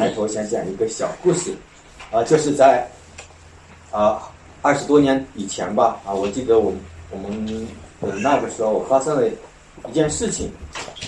[0.00, 1.52] 开头想讲一个小故事，
[2.10, 2.88] 啊，就是在
[3.90, 6.72] 啊二十多年以前吧，啊，我记得我
[7.10, 7.68] 我们
[8.00, 9.28] 呃那个时候发生了
[9.86, 10.50] 一件事情，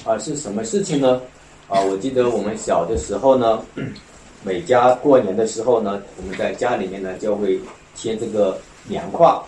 [0.05, 1.23] 啊，是什么事情呢？
[1.69, 3.63] 啊，我记得我们小的时候呢，
[4.45, 7.59] 每家过年的时候呢，我们在家里面呢就会
[7.97, 9.43] 贴这个年画，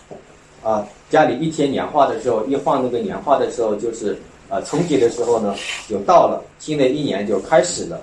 [0.62, 4.18] 啊，家里一贴年画的时候，一放那个年画的时候，就是
[4.48, 5.54] 啊春节的时候呢
[5.86, 8.00] 就到了，新的一年就开始了。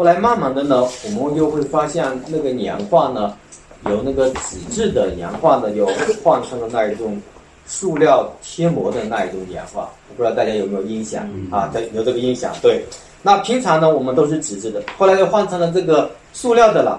[0.00, 3.36] 后来慢慢的呢，我们又会发现那个年画呢，
[3.84, 5.86] 由那个纸质的年画呢，又
[6.24, 7.20] 换成了那一种
[7.66, 9.82] 塑料贴膜的那一种年画。
[10.08, 11.68] 我不知道大家有没有印象啊？
[11.70, 12.50] 对，有这个印象。
[12.62, 12.82] 对，
[13.20, 16.98] 那平常呢，我们都是纸质的，后来又换成了这个塑料的了。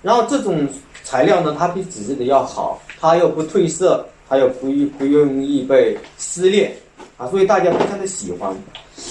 [0.00, 0.68] 然后这种
[1.02, 6.72] 材料呢，它比纸质的要好，它又不褪色，它又不不容易被撕裂
[7.16, 8.56] 啊，所以大家非常的喜欢。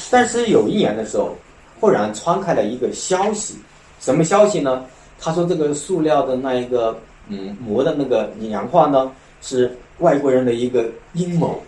[0.09, 1.35] 但是有一年的时候。
[1.79, 3.55] 忽然传开了一个消息，
[3.99, 4.85] 什么消息呢？
[5.19, 6.97] 他说这个塑料的那一个
[7.29, 11.61] 嗯膜的那个氧化呢，是外国人的一个阴谋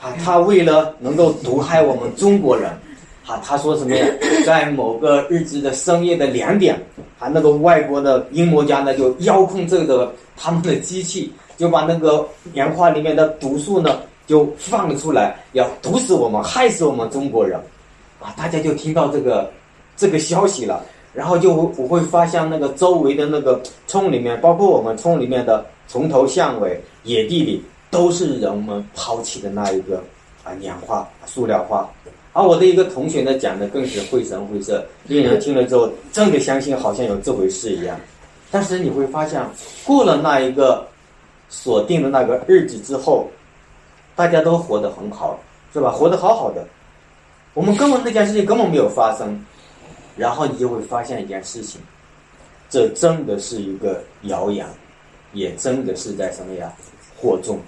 [0.00, 0.12] 啊！
[0.24, 2.70] 他为了能够毒害我们中国人
[3.26, 4.06] 啊，他说什么呀？
[4.44, 6.74] 在某个日子的深夜的两点
[7.18, 17.60] 啊，那个外国的阴谋家呢就遥控这个他们的机器，就把那个氧化里面的毒素呢就放了出来，要毒死我们，害死我们中国人。
[18.20, 19.50] 啊，大家就听到这个
[20.04, 30.04] 这个消息了，然后就我会发现那个周围的那个村里面，包括我们村里面的从头向尾野地里，都是人们抛弃的那一个
[30.44, 31.88] 啊年画、塑料画。
[32.34, 37.98] 而我的一个同学呢，讲的更是绘声绘色，令人听了之后真的相信好像有这回事一样。
[38.50, 39.42] 但是你会发现，
[39.86, 40.86] 过了那一个
[41.48, 43.26] 锁定的那个日子之后，
[44.14, 45.40] 大家都活得很好，
[45.72, 45.90] 是吧？
[45.90, 46.62] 活得好好的。
[47.54, 49.42] 我们根本那件事情根本没有发生，
[50.16, 51.80] 然后你就会发现一件事情，
[52.70, 54.66] 这真的是一个谣言，
[55.32, 56.72] 也真的是在什么呀？
[57.20, 57.58] 惑众。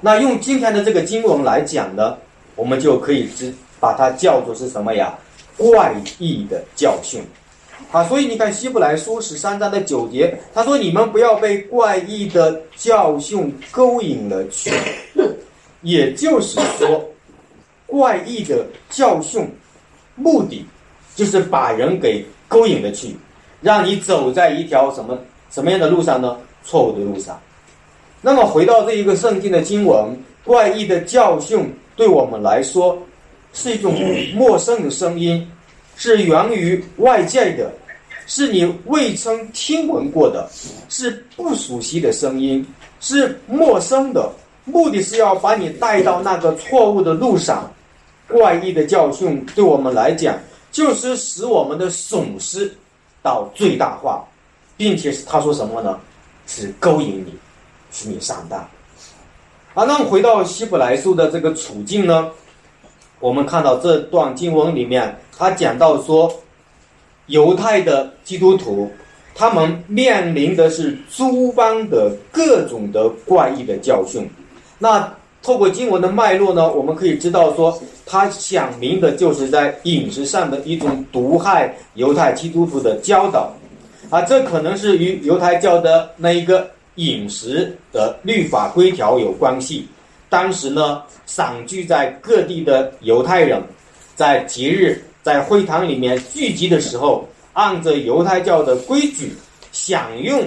[0.00, 2.16] 那用今天的这个经文来讲呢，
[2.56, 5.16] 我们就可以知把它叫做是什么呀？
[5.56, 7.22] 怪异的教训。
[7.90, 14.72] 啊，所以你看《希伯来书》十三章的九节，他说：“你们不要被怪异的教训勾引了去。”
[15.82, 17.08] 也就是说。
[17.84, 19.46] 怪异的教训，
[20.14, 20.64] 目的
[21.14, 23.14] 就是把人给勾引了去，
[23.60, 25.18] 让你走在一条什么
[25.50, 26.36] 什么样的路上呢？
[26.64, 27.38] 错误的路上。
[28.20, 32.96] 那么回到这一个圣经的经文，怪异的教训对我们来说
[33.52, 33.94] 是一种
[34.34, 35.50] 陌生的声音，
[35.96, 37.70] 是源于外界的，
[38.26, 40.48] 是你未曾听闻过的，
[40.88, 42.64] 是不熟悉的声音，
[43.00, 44.30] 是陌生的，
[44.64, 47.70] 目的是要把你带到那个错误的路上。
[48.28, 50.38] 怪异的教训对我们来讲，
[50.72, 52.74] 就是使我们的损失
[53.22, 54.24] 到最大化，
[54.76, 56.00] 并且是他说什么呢？
[56.46, 57.32] 是勾引你，
[57.92, 58.58] 使你上当。
[59.74, 62.30] 啊，那么回到希伯来书的这个处境呢？
[63.20, 66.32] 我们看到这段经文里面，他讲到说，
[67.26, 68.90] 犹太的基督徒，
[69.34, 74.28] 他们面临的是诸般的各种的怪异的教训。
[74.78, 77.76] 那透过经文的脉络呢，我们可以知道说，
[78.06, 83.52] 他想明的就是在饮食上的一种毒害犹太基督徒的教导，
[84.08, 89.88] 啊，这可能是与犹太教的那一个饮食的律法规条有关系。
[90.28, 93.60] 当时呢，散聚在各地的犹太人，
[94.14, 99.34] 在节日在会堂里面聚集的时候，按着犹太教的规矩
[99.72, 100.40] 享用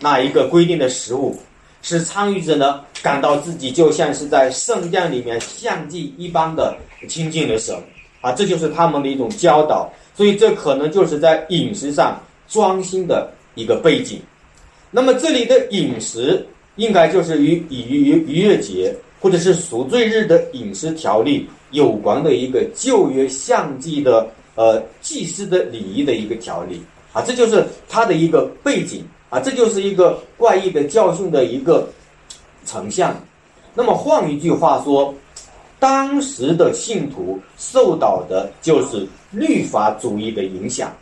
[0.00, 1.36] 那一个规定的食物。
[1.82, 6.76] 使参与者呢感到自己就像是在圣殿里面相祭一般的
[7.08, 7.76] 亲近了神
[8.20, 9.92] 啊，这就是他们的一种教导。
[10.14, 14.20] 所以这可能就是在饮食上专心的一个背景。
[14.90, 16.44] 那么这里的饮食
[16.76, 26.80] 应该就是与与与逾越节或者是赎罪日的饮食条例有关的一个旧约相祭的呃祭祀的礼仪的一个条例
[27.12, 29.04] 啊，这就是它的一个背景。
[29.28, 31.88] 啊，这就是一个怪异的教训的一个
[32.66, 33.16] 成像。
[33.72, 35.14] 那么换一句话说，
[35.78, 40.92] 当时的信徒受到的就是律法主义的影响，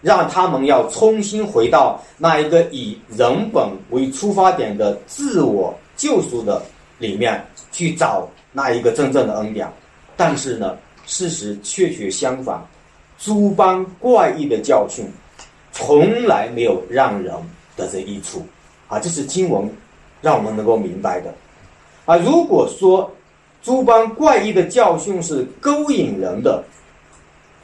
[0.00, 6.62] 让他们要重新回到那一个以人本为出发点的自我救赎的
[6.98, 9.70] 里面去找那一个真正的恩典。
[10.16, 10.76] 但是呢，
[11.06, 12.58] 事实确确相反，
[13.18, 15.04] 诸般怪异的教训
[15.72, 17.34] 从来没有让人。
[17.76, 18.44] 的这一处，
[18.88, 19.66] 啊，这是经文
[20.20, 21.32] 让我们能够明白的，
[22.04, 23.10] 啊，如果说
[23.62, 26.62] 诸般怪异的教训是勾引人的，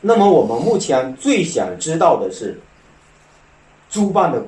[0.00, 2.60] 那么我们目前最想知道的是，
[3.90, 4.42] 诸般的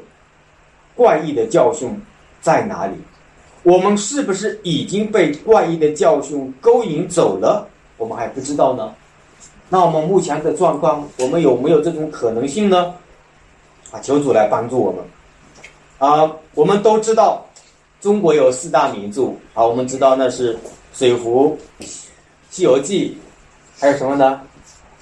[0.94, 2.00] 怪异的教训
[2.40, 2.94] 在哪里？
[3.62, 7.68] 我们是不是已经被怪异的教训勾引走了？
[7.96, 8.94] 我们还不知道呢。
[9.68, 12.94] 那我们目前的状况，我们有没有这种可能性呢？
[13.90, 15.04] 啊，求主来帮助我们。
[15.98, 17.44] 啊，我们都知道
[18.00, 20.54] 中国有四大名著啊，我们知道那是
[20.92, 21.20] 《水浒》
[22.50, 23.16] 《西游记》，
[23.80, 24.40] 还有什么呢？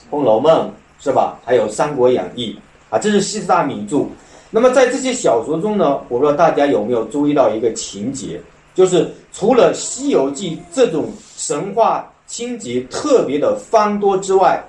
[0.11, 0.69] 《红楼梦》
[1.05, 1.39] 是吧？
[1.45, 2.57] 还有《三国演义》
[2.95, 4.05] 啊，这是四大名著。
[4.51, 8.41] 那么在这些小说中呢，我不知道大家有没有注意到一个情节，
[8.75, 12.11] 就是除了《西游记》这种神话。
[12.29, 14.61] 情节特别的繁多之外，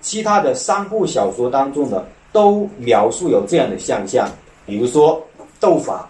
[0.00, 4.28] 其他的三部小说当中呢，都描述有这样的现象，
[4.64, 5.20] 比如说
[5.58, 6.08] 斗法、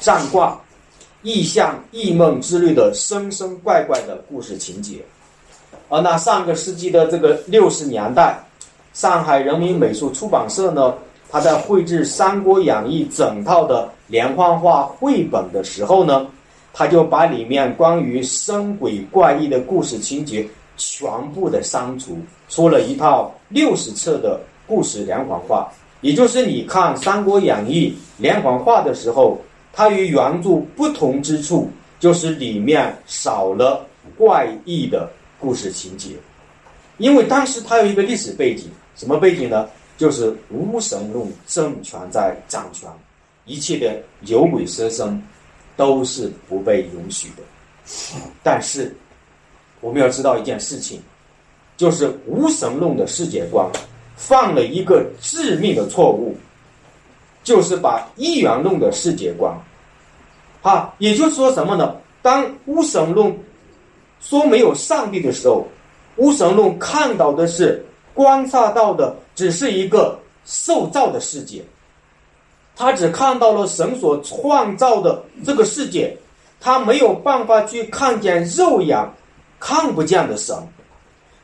[0.00, 0.58] 占卦、
[1.22, 4.96] 异象、异梦之类的生生怪怪的故事情节。
[5.88, 8.42] 而那上个世纪的这个六十年代，
[8.92, 10.94] 上海人民美术出版社呢，
[11.30, 16.26] 他在绘制《三国演义》整套的连环画绘本的时候呢。
[16.72, 22.16] 他就把里面关于生鬼怪异的故事情节全部的删除，
[22.48, 25.68] 出了一套六十册的故事连环画。
[26.00, 27.90] 也就是你看《三国演义》
[28.22, 29.36] 连环画的时候，
[29.72, 33.86] 它与原著不同之处，就是里面少了
[34.16, 36.10] 怪异的故事情节。
[36.98, 39.68] 因为当时它有一个历史背景，什么背景呢？
[39.96, 42.88] 就是无神论政权在掌权，
[43.44, 45.22] 一切的有鬼蛇神。
[45.76, 47.42] 都是不被允许的，
[48.42, 48.94] 但是
[49.80, 51.00] 我们要知道一件事情，
[51.78, 53.66] 就是无神论的世界观
[54.14, 56.36] 犯了一个致命的错误，
[57.42, 59.54] 就是把一元论的世界观，
[60.62, 61.96] 哈，也就是说什么呢？
[62.22, 63.34] 当无神论
[64.20, 65.66] 说没有上帝的时候，
[66.16, 71.64] 无神论看到的是观察到的只是一个受造的世界。
[72.76, 76.16] 他只看到了神所创造的这个世界，
[76.60, 78.98] 他没有办法去看见肉眼
[79.58, 80.56] 看不见的神，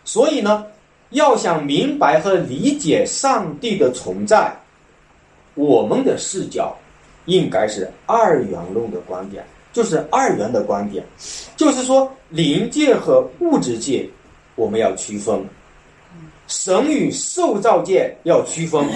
[0.05, 0.65] 所以呢，
[1.11, 4.55] 要想明白和理解上帝的存在，
[5.57, 6.77] 我们的视角
[7.25, 11.05] 应该是二元论的观点，就是二元的观点，
[11.57, 14.09] 就是说灵界和物质界
[14.55, 15.45] 我们要区分，
[16.47, 18.89] 神与受造界要区分，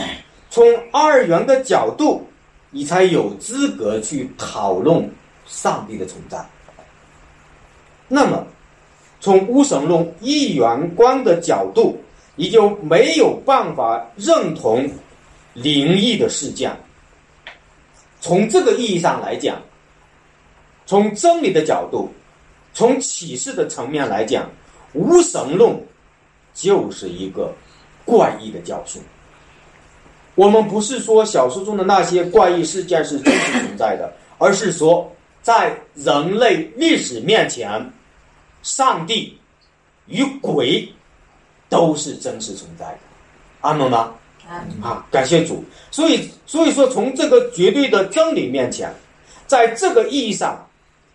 [0.50, 2.24] 从二元的角度。
[2.72, 5.10] 你才有资格去讨论
[5.44, 6.38] 上帝的存在。
[8.06, 8.46] 那么，
[9.18, 11.98] 从无神论一元观的角度，
[12.36, 14.88] 你就没有办法认同
[15.54, 16.74] 灵异的事件。
[18.20, 19.60] 从这个意义上来讲，
[20.86, 22.12] 从真理的角度，
[22.74, 24.48] 从启示的层面来讲，
[24.92, 25.74] 无神论
[26.52, 27.54] 就是一个
[28.04, 29.00] 怪异的教训。
[30.34, 35.10] 我们不是说小说中的那些怪异事件是真实存在的， 而是说
[35.42, 37.92] 在人类历史面前，
[38.62, 39.38] 上帝
[40.06, 40.86] 与鬼
[41.68, 42.98] 都是真实存在的。
[43.62, 44.14] 阿门吗？
[44.80, 45.64] 啊，感谢主。
[45.90, 48.92] 所以，所以说，从这个绝对的真理面前，
[49.46, 50.68] 在这个意义上，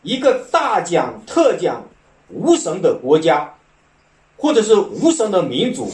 [0.04, 1.84] 一个大讲特讲
[2.30, 3.54] 无神的国家，
[4.38, 5.92] 或者是无神的民族，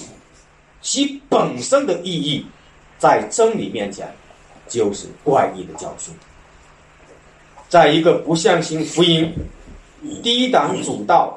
[0.81, 2.45] 其本身的意义。
[3.01, 4.07] 在真理面前，
[4.67, 6.13] 就是怪异的教训。
[7.67, 9.33] 在一个不相信福音、
[10.21, 11.35] 低挡主道、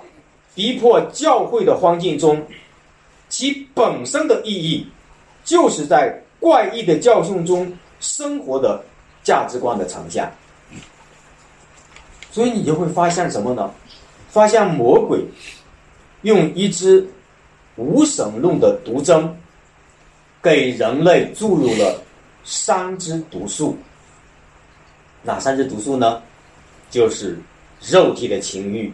[0.55, 2.47] 逼迫教会的环境中，
[3.31, 4.87] 其本身的意义，
[5.45, 8.83] 就是在怪异的教训中生活的
[9.23, 10.29] 价值观的呈现。
[12.31, 13.71] 所以你就会发现什么呢？
[14.31, 15.25] 发现魔鬼
[16.23, 17.07] 用一支
[17.77, 19.33] 无神论的毒针。
[20.43, 21.99] 给人类注入了
[22.45, 23.75] 三支毒素，
[25.23, 26.23] 哪三支毒素呢？
[26.91, 27.39] 就是
[27.81, 28.93] 肉体的情欲、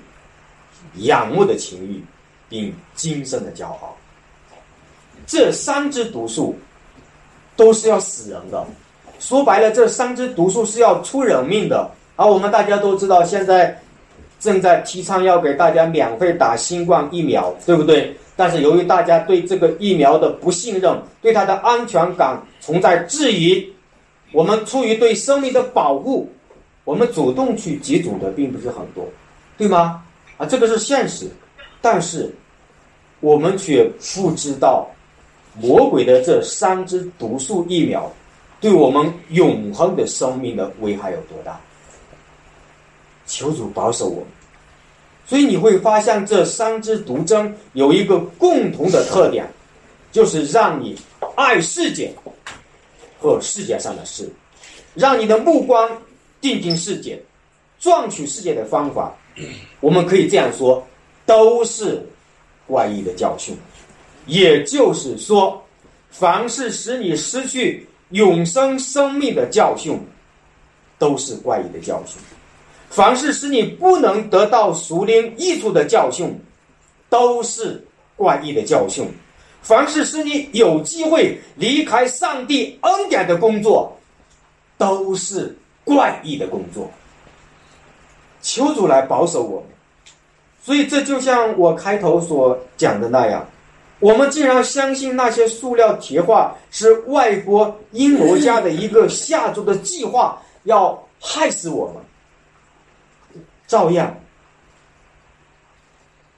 [0.99, 2.01] 仰慕的情欲，
[2.49, 3.97] 并今生的骄傲。
[5.31, 6.59] 这三支毒素
[7.55, 8.67] 都是要死人的。
[9.21, 11.89] 说白了，这三支毒素是要出人命的。
[12.17, 13.81] 而我们大家都知道，现在
[14.41, 18.13] 正在提倡要给大家免费打新冠疫苗，对不对？
[18.35, 23.73] 但是由于大家对这个疫苗的不信任，对它的安全感存在质疑，
[24.33, 26.29] 我们出于对生命的保护，
[26.83, 29.07] 我们主动去接种的并不是很多，
[29.57, 30.03] 对吗？
[30.39, 31.31] 啊，这个是现实。
[31.81, 32.29] 但是
[33.21, 34.91] 我们却不知道
[35.55, 38.11] 魔鬼的这三支毒素疫苗
[38.61, 41.59] 对我们永恒的生命的危害有多大？
[43.27, 44.27] 求主保守我们。
[45.27, 49.49] 所以你会发现，这三支毒针有一个共同的特点，
[50.11, 50.97] 就是让你
[51.37, 52.13] 爱世界，
[53.21, 54.29] 和世界上的事，
[54.95, 55.89] 让你的目光
[56.41, 57.23] 定睛世界，
[57.79, 59.15] 赚取世界的方法，
[59.79, 60.85] 我们可以这样说，
[61.25, 62.05] 都是
[62.67, 63.57] 怪异的教训。
[64.27, 65.63] 也就是说，
[66.11, 69.99] 凡是使你失去永生生命的教训，
[70.99, 72.19] 都是怪异的教训；
[72.91, 76.39] 凡是使你不能得到熟灵益处的教训，
[77.09, 77.83] 都是
[78.17, 79.07] 怪异的教训。
[79.63, 83.95] 凡是使你有机会离开上帝恩典的工作，
[84.79, 86.91] 都是怪异的工作。
[88.41, 89.69] 求主来保守我们。
[90.63, 93.47] 所以，这就像我开头所讲的那样，
[94.01, 103.45] 我们竟然相信那些塑料铁画是外国阴谋家的一个下作的计划，要害死我们。
[103.67, 104.13] 照样，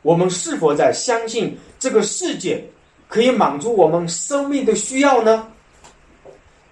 [0.02, 2.62] 我们是否在相信这个世界？
[3.08, 5.46] 可以满足我们生命的需要呢，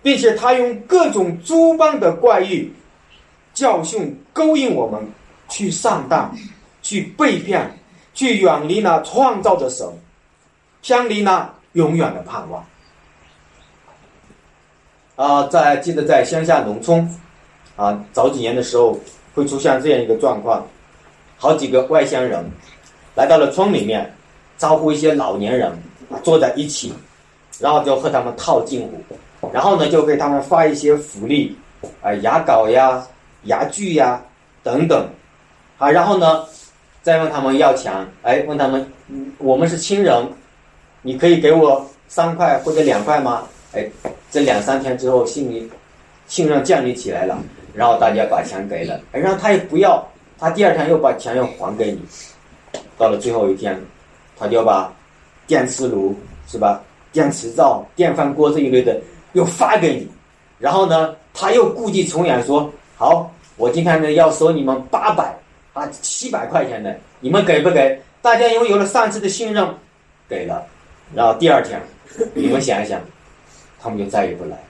[0.02, 2.72] 并且他用各种诸般的怪异
[3.52, 5.06] 教训勾引我们
[5.50, 6.34] 去上当、
[6.80, 7.78] 去被骗、
[8.14, 9.86] 去远离那创造的神，
[10.82, 12.64] 偏离那永远的盼望。
[15.16, 17.08] 啊，在记得在乡下农村，
[17.76, 18.98] 啊，早几年的时候
[19.34, 20.66] 会出现这样一个状况，
[21.36, 22.44] 好几个外乡人
[23.14, 24.12] 来到了村里面，
[24.56, 25.72] 招呼一些老年人。
[26.24, 26.92] 坐在一起，
[27.60, 31.56] 然后就和他们套近乎，然后呢就给他们发一些福利，
[32.02, 33.06] 啊牙膏呀、
[33.44, 34.20] 牙具呀
[34.64, 35.08] 等等，
[35.78, 36.44] 啊然后呢
[37.00, 38.92] 再问他们要钱，哎问他们，
[39.38, 40.26] 我们是亲人，
[41.02, 43.44] 你可以给我三块或者两块吗？
[43.72, 43.86] 哎
[44.30, 45.70] 这两三天之后信任
[46.26, 47.38] 信任建立起来了，
[47.74, 50.06] 然后大家把钱给了，然后他也不要，
[50.38, 52.00] 他第二天又把钱又还给你，
[52.96, 53.80] 到了最后一天，
[54.38, 54.92] 他就把。
[55.46, 56.14] 电磁炉
[56.46, 56.80] 是吧？
[57.10, 58.96] 电磁灶、电饭锅这一类的
[59.32, 60.08] 又发给你，
[60.60, 65.36] 然后呢，他又故伎重演说：“好，我今天呢要收你们八百
[65.72, 69.68] 啊七百块钱的，你们给不给？”大家因为有了上次的信任，
[70.28, 70.64] 给了，
[71.14, 71.80] 然后第二天，
[72.34, 73.00] 你们想一想，
[73.80, 74.64] 他们就再也不来了，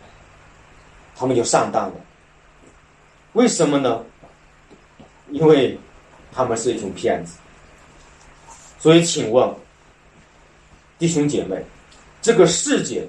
[1.16, 1.94] 他们就上当了。
[3.34, 4.04] 为什么呢？
[5.30, 5.78] 因为
[6.32, 7.38] 他们是一群骗子。
[8.78, 9.48] 所以，请问。
[10.98, 11.56] 弟兄姐妹，
[12.20, 13.08] 这个世界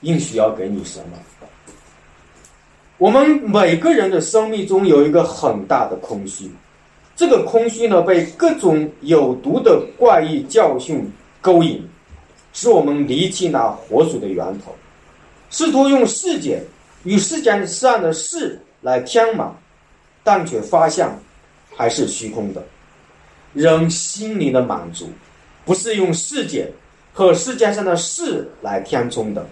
[0.00, 1.18] 应许要给你什么？
[2.96, 6.50] 我们每个人的生命中有一个很大的空虚，
[7.14, 11.06] 这个空虚呢，被各种有毒的怪异教训
[11.42, 11.86] 勾引，
[12.54, 14.74] 使我们离弃那活水的源头，
[15.50, 16.62] 试图用世界
[17.02, 19.54] 与世间上的事来填满，
[20.22, 21.06] 但却发现
[21.76, 22.64] 还是虚空的。
[23.52, 25.10] 人心灵的满足，
[25.66, 26.66] 不是用世界。
[27.16, 29.46] 和世界上的事来填充的，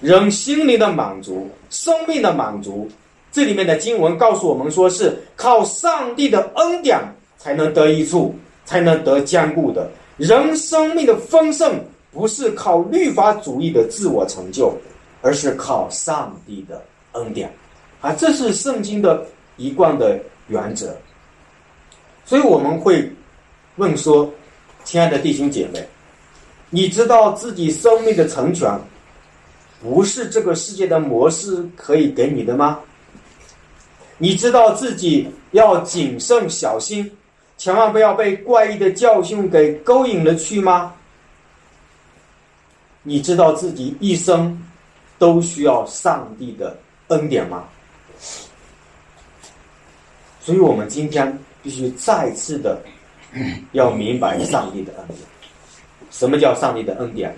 [0.00, 2.90] 人心灵的满足、生命的满足，
[3.30, 7.00] 这里面的经文告诉我们，说是靠上帝的恩典
[7.38, 8.34] 才能得益处，
[8.64, 9.88] 才能得坚固的。
[10.16, 11.80] 人生命的丰盛
[12.16, 14.72] 不是靠律法主义的自我成就，
[15.20, 16.82] 而是靠上帝的
[17.12, 17.52] 恩典，
[18.00, 19.22] 啊，这是圣经的
[19.58, 20.18] 一贯的
[20.48, 20.96] 原则。
[22.24, 23.06] 所以我们会
[23.76, 24.32] 问说，
[24.82, 25.86] 亲爱的弟兄姐妹。
[26.70, 28.68] 你知道自己生命的成全，
[29.82, 32.80] 不是这个世界的模式可以给你的吗？
[34.16, 37.08] 你知道自己要谨慎小心，
[37.58, 40.94] 千万不要被怪异的教训给勾引了去吗？
[43.08, 44.60] 你知道自己一生
[45.16, 47.62] 都需要上帝的恩典吗？
[50.40, 52.82] 所以我们今天必须再次的
[53.70, 55.20] 要明白上帝的恩典。
[56.10, 57.32] 什么叫上帝的恩典？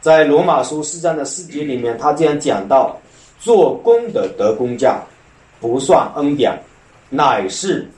[0.00, 2.96] 在罗马书四章的四节里面，他这样讲到：
[3.40, 5.02] 做工的得工价，
[5.60, 6.56] 不算恩典，
[7.10, 7.90] 乃是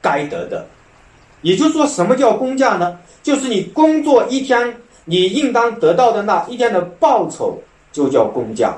[0.00, 0.64] 该得的。
[1.42, 2.96] 也就是说，什么叫工价呢？
[3.24, 7.58] 就是你工作一天，你应当得到的那一天的报酬，
[7.92, 8.74] 就叫工价，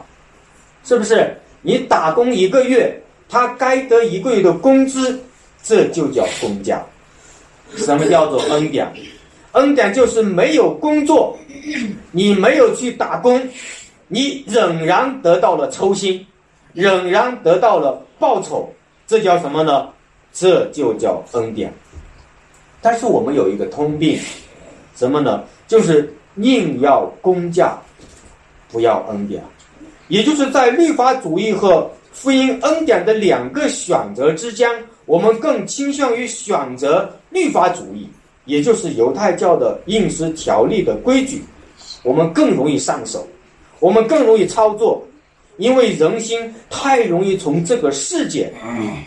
[0.85, 1.37] 是不是？
[1.63, 5.19] 你打工一个月，他该得一个月的工资，
[5.63, 6.81] 这就叫工价。
[7.77, 8.87] 什么叫做恩典？
[9.53, 11.37] 恩典就是没有工作，
[12.13, 13.43] 你没有去打工，
[14.07, 16.25] 你仍然得到了抽薪，
[16.73, 18.73] 仍然得到了报酬，
[19.07, 19.89] 这叫什么呢？
[20.33, 21.73] 这就叫恩典。
[22.83, 24.21] 但是我们有一个通病，
[24.97, 25.45] 什么呢？
[25.69, 27.79] 就是宁要工价，
[28.73, 29.41] 不要恩典。
[30.09, 34.69] 也就是在律法主义和福音恩典的两个选择之间，
[35.05, 38.09] 我们更倾向于选择律法主义。
[38.47, 41.43] 也就是犹太教的饮食条例的规矩，
[42.05, 43.27] 我们更容易上手，
[43.81, 45.05] 我们更容易操作，
[45.57, 48.55] 因为人心太容易从这个世界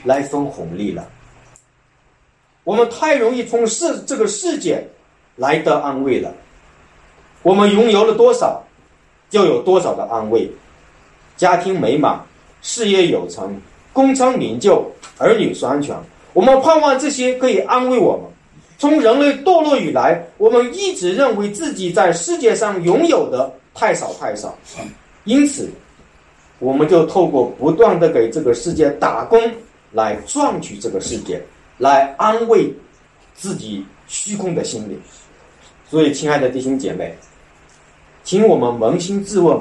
[0.03, 1.07] 来分红利了。
[2.65, 4.85] 我们太容易从世这个世界
[5.39, 6.31] 来得安慰了。
[7.41, 8.61] 我们拥有了多少，
[9.29, 10.51] 就有多少的安慰。
[11.37, 12.19] 家庭美满，
[12.61, 13.57] 事业有成，
[13.93, 14.85] 功成名就，
[15.17, 15.95] 儿女双全。
[16.33, 18.25] 我们盼望这些可以安慰我们。
[18.77, 24.57] 从人类堕落以来，我们一直认为自己在世界上拥有的太少太少，
[25.23, 25.69] 因此，
[26.59, 29.41] 我们就透过不断的给这个世界打工，
[29.91, 31.41] 来赚取这个世界，
[31.77, 32.73] 来安慰
[33.33, 34.99] 自己虚空的心灵。
[35.89, 37.17] 所以，亲爱的弟兄姐妹，
[38.23, 39.59] 请我们扪心自问。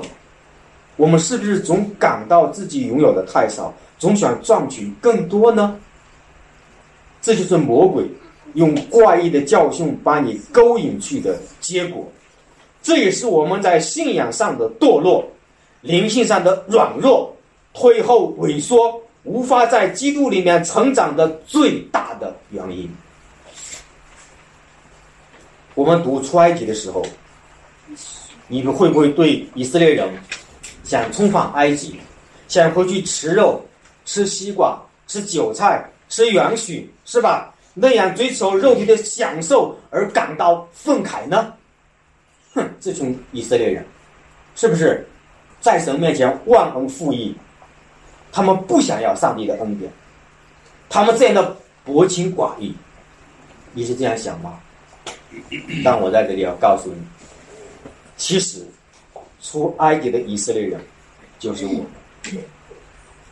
[0.96, 5.78] 我们是不是总感到自己拥有的太少，总想赚取更多呢？
[7.22, 8.04] 这就是魔鬼
[8.54, 12.06] 用怪异的教训把你勾引去的结果，
[12.82, 15.24] 这也是我们在信仰上的堕落、
[15.80, 17.34] 灵性上的软弱、
[17.72, 22.90] 退后萎缩、无法在基督里面成长的最大的原因。
[25.78, 27.06] 我们读出埃及的时候，
[28.48, 30.12] 你们会不会对以色列人？
[30.82, 32.00] 想重返埃及，
[32.48, 33.64] 想回去吃肉、
[34.04, 37.54] 吃西瓜、吃韭菜、吃元许，是吧？
[37.74, 41.54] 那样追求肉体的享受而感到愤慨呢？
[42.54, 43.86] 哼，这群以色列人，
[44.56, 45.06] 是不是
[45.60, 47.32] 在神面前忘恩负义？
[48.32, 49.88] 他们不想要上帝的恩典，
[50.88, 52.74] 他们这样的薄情寡义，
[53.72, 54.58] 你是这样想吗？
[55.84, 57.00] 但我在这里要告诉你，
[58.16, 58.66] 其实。
[59.40, 60.80] 出埃及的以色列人，
[61.38, 61.86] 就是我们。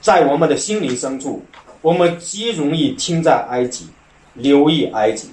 [0.01, 1.45] 在我们的心灵深处，
[1.83, 3.89] 我们极容易听在埃及，
[4.35, 5.29] 留意埃及，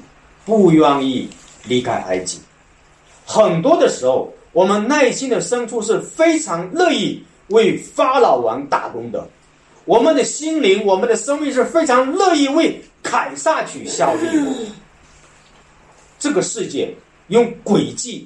[0.46, 1.30] 不愿意
[1.66, 2.40] 离开埃及。
[3.24, 9.30] 很多的时候，我们内心的深处是非常乐意为法老王打工的。
[9.86, 14.52] 我们的心灵，我们的生命是非常乐意为凯撒去效力的。
[16.24, 16.90] 这个世界
[17.28, 18.26] 用诡计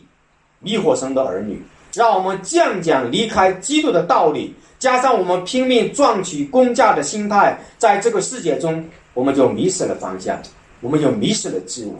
[0.60, 1.60] 迷惑神的儿女。
[1.96, 10.40] 让我们渐渐离开基督的道理，加上我们拼命赚取公价的心态，在这个世界中，我们就迷失了方向，
[10.80, 11.96] 我们就迷失了自我，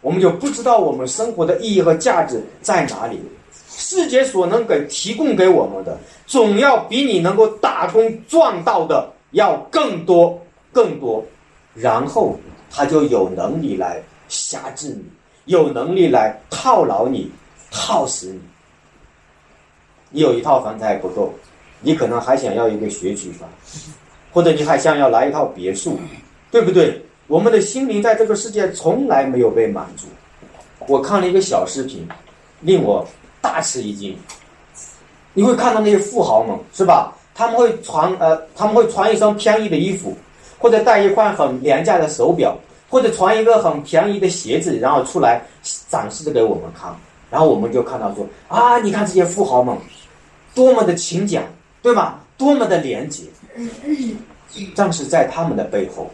[0.00, 3.20] 我们就不知道我们生活的意义和价值在哪里。
[3.68, 10.40] 世界所能给提供给我们的，总要比你能够打工赚到的要更多
[10.72, 11.22] 更多，
[11.74, 12.38] 然后
[12.70, 15.04] 他就有能力来辖制你，
[15.46, 17.30] 有能力来套牢你，
[17.70, 18.40] 套死你。
[20.10, 21.32] 你有一套房子还不够，
[21.80, 23.48] 你可能还想要一个学区房，
[24.30, 25.98] 或者你还想要来一套别墅，
[26.50, 27.02] 对不对？
[27.28, 30.06] 我们的心灵在这个世界从来没有被满足。
[30.86, 32.06] 我看了一个小视频，
[32.60, 33.06] 令我
[33.40, 34.16] 大吃一惊。
[35.32, 37.16] 你会看到那些富豪们，是吧？
[37.34, 40.14] 他们会穿呃，他们会穿一身便宜的衣服，
[40.58, 42.54] 或者戴一块很廉价的手表，
[42.92, 45.40] 或者穿一个很便宜的鞋子，然后出来
[45.88, 46.94] 展示给我们看。
[47.30, 49.74] 然后我们就看到说啊，你看这些富豪们。
[50.54, 51.42] 多么的勤俭，
[51.80, 52.20] 对吗？
[52.36, 53.22] 多么的廉洁，
[54.76, 56.10] 但是在他们的背后，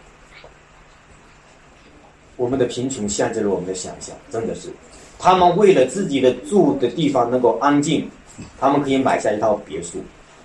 [2.36, 4.68] 我们的贫穷限制了我们的想象，真的是。
[5.18, 8.08] 他们为了自己的住的地方能够安静，
[8.60, 9.98] 他们可以买下一套别墅，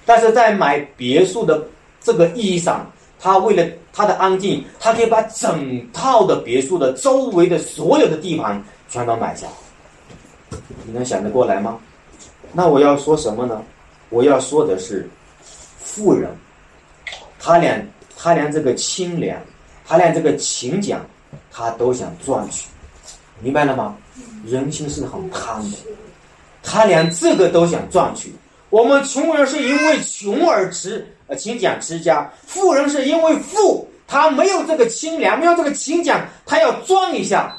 [0.08, 1.63] 但是在买别墅的
[2.02, 2.91] 这个意义上，
[3.24, 9.48] 他为了他的安静，他可以把整套的别墅的周围的所有的地盘全都买下。
[10.86, 11.80] 你能想得过来吗？
[12.52, 13.64] 那我要说什么呢？
[14.10, 15.10] 我要说的是，
[15.82, 16.30] 富人，
[17.40, 19.42] 他连他连这个清廉，
[19.88, 21.00] 他连这个勤俭，
[21.50, 22.68] 他都想赚取，
[23.40, 23.96] 明白了吗？
[24.46, 25.78] 人心是很贪的，
[26.62, 28.36] 他连这个都想赚取。
[28.70, 37.58] 我们穷人是因为穷而吃呃勤俭持家，富人是因为富，他没有这个清廉，没有这个勤俭，他要赚一下，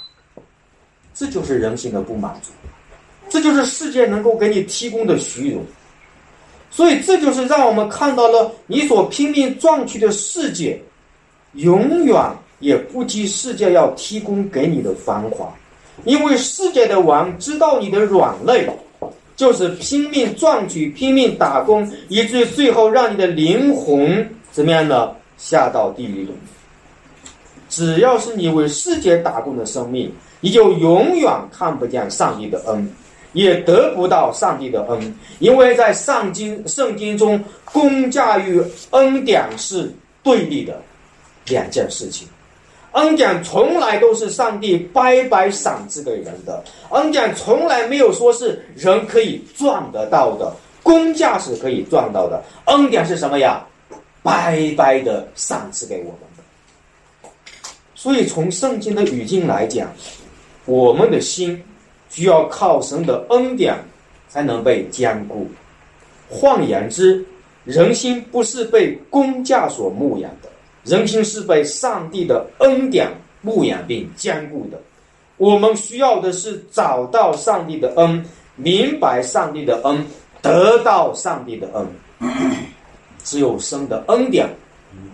[1.14, 2.50] 这就是人性的不满足，
[3.28, 5.64] 这就是世界能够给你提供的虚荣。
[6.70, 10.82] 所以，这就是让我们看到了你所拼命赚取的世界，
[11.52, 12.20] 永远
[12.58, 15.54] 也不及世界要提供给你的繁华。
[16.04, 18.68] 因为世界的王知道你的软肋，
[19.36, 25.10] 就是拼命赚取、拼命打工，以至于最后让你的灵魂怎么样呢？
[25.36, 26.32] 下到地狱里。
[27.68, 32.92] 只要是你为世界打工的生命，你就永远看不见上帝的恩。
[33.32, 39.92] 也得不到上帝的恩，因为在上经圣经中，公价与恩典是
[40.22, 40.80] 对立的
[41.48, 42.28] 两件事情。
[42.94, 50.52] 恩典从来都是上帝白白赏赐给人的，恩典从来没有说是人可以赚得到的。
[50.82, 53.64] 工价是可以赚到的，恩典是什么呀？
[54.22, 57.30] 白白的赏赐给我们的。
[57.94, 59.90] 所以从圣经的语境来讲，
[60.66, 61.62] 我们的心
[62.10, 63.76] 需要靠神的恩典
[64.28, 65.48] 才能被坚固。
[66.28, 67.24] 换言之，
[67.64, 70.50] 人心不是被工价所牧养的，
[70.84, 74.80] 人心是被上帝的恩典牧养并坚固的。
[75.36, 78.24] 我们需要的是找到上帝的恩，
[78.56, 80.06] 明白上帝的恩。
[80.42, 81.86] 得到上帝的恩，
[83.24, 84.46] 只有生的恩典，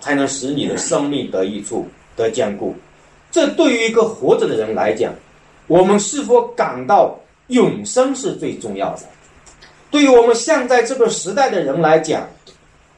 [0.01, 2.75] 才能使你的生命得益处、得坚固。
[3.31, 5.15] 这对于一个活着的人来讲，
[5.69, 9.03] 我们是否感到永生是最重要的？
[9.89, 12.29] 对于我们现在这个时代的人来讲，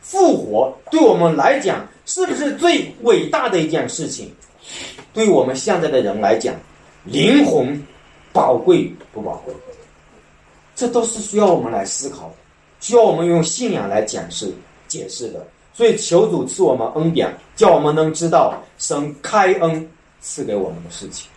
[0.01, 4.31] 复活对我们来讲是不是最伟大的一件事情？
[5.13, 6.55] 对我们现在的人来讲，
[7.05, 7.81] 灵魂
[8.33, 9.55] 宝贵不宝贵？
[10.75, 12.35] 这都是需要我们来思考的，
[12.81, 14.53] 需要我们用信仰来解释、
[14.89, 15.47] 解释的。
[15.75, 21.29] 所以求主赐我们恩典，叫我们能知道神开恩赐给我们的事情。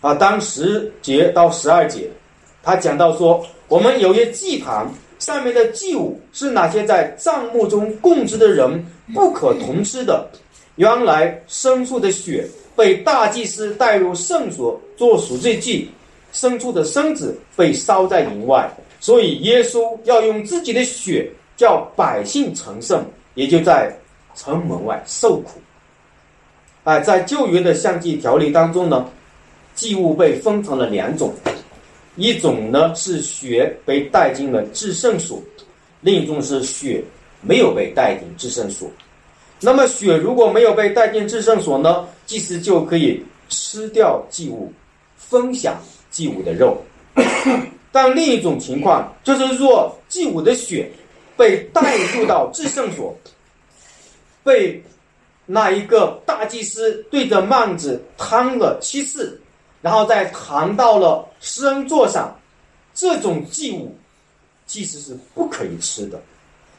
[0.00, 2.10] 啊，当十节到十二节，
[2.62, 4.86] 他讲到说，我们有一祭坛，
[5.18, 10.28] 上面的祭物是哪些在帐幕中供职的人不可同吃的？
[10.76, 15.88] 原来牲畜的血被大祭司带入圣所做赎罪祭。
[16.32, 23.96] 牲畜的身子被烧在营外，所以耶稣要用自己的血叫百姓成圣，也就在
[24.34, 25.60] 城门外受苦。
[26.82, 29.08] 哎，在旧约的相祭条例当中呢，
[29.76, 31.32] 祭物被分成了两种，
[32.16, 35.40] 一种呢是血被带进了至圣所，
[36.00, 37.00] 另一种是血
[37.44, 38.90] 没有被带进至圣所。
[39.60, 44.72] 那么血如果没有被带进至圣所呢，祭司就可以吃掉祭物，
[45.16, 45.76] 分享。
[46.14, 46.80] 祭物的肉，
[47.90, 50.88] 但另一种情况就是，若祭物的血
[51.36, 53.12] 被带入到至圣所，
[54.44, 54.80] 被
[55.44, 59.40] 那一个大祭司对着幔子摊了七次，
[59.82, 62.32] 然后再弹到了施恩座上，
[62.94, 63.92] 这种祭物
[64.66, 66.22] 祭司是不可以吃的。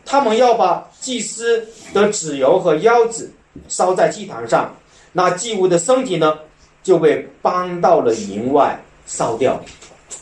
[0.05, 3.29] 他们要把祭司的脂油和腰子
[3.67, 4.73] 烧在祭坛上，
[5.11, 6.37] 那祭物的身体呢
[6.83, 8.79] 就被搬到了营外。
[9.07, 9.63] 烧掉，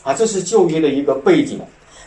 [0.02, 1.58] 啊，这是旧约的一个背景。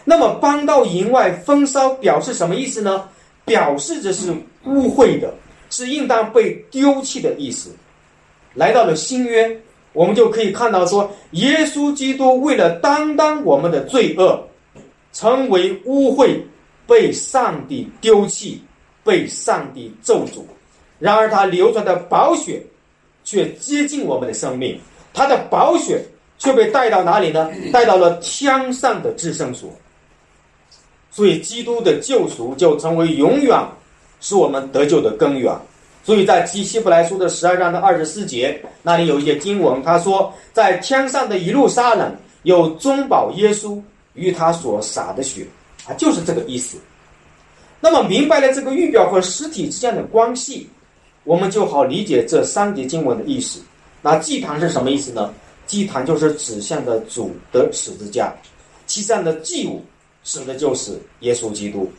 [0.04, 3.10] 那么搬到营外焚烧，表示什么意思呢？
[3.46, 4.32] 表示着是
[4.64, 5.34] 污秽的，
[5.72, 7.72] 是应当被丢弃的意思。
[8.54, 9.60] 来到了新约，
[9.92, 14.40] 我们就可以看到说，耶稣基督为了担当我们的罪恶，
[15.14, 16.40] 成为污秽，
[16.88, 18.62] 被上帝丢弃，
[19.04, 20.42] 被上帝咒诅。
[20.98, 22.64] 然而他流出的宝血，
[23.24, 24.80] 却接近我们的生命，
[25.14, 26.04] 他的宝血。
[26.40, 27.50] 却被带到哪里呢？
[27.74, 29.74] 带到了天上的至圣所。
[31.10, 33.60] 所以，基督的救赎就成为永远
[34.22, 35.52] 是我们得救的根源。
[36.04, 43.82] 所以在基希伯来书的十二章的二十四节，那里有一些经文，他说：“在天上的一路撒冷有中保耶稣
[44.14, 45.44] 与他所洒的血。”
[45.88, 46.78] 啊，就是这个意思。
[47.80, 50.68] 那么，明白了这个预表和实体之间的关系，
[51.24, 53.62] 我们就好理解这三节经文的意思。
[54.02, 55.34] 那祭坛是什么意思呢？
[55.66, 58.34] 祭坛就是指向的主的十字架，
[58.86, 59.84] 其上的祭物
[60.24, 61.92] 指的就是耶稣基督，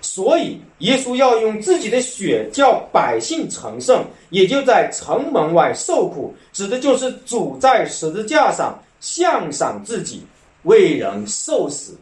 [0.00, 10.24] 所以耶稣要用自己的血叫百姓成圣，也就在城门外受苦，指的就是主在十字架上向上自己
[10.64, 11.96] 为人受死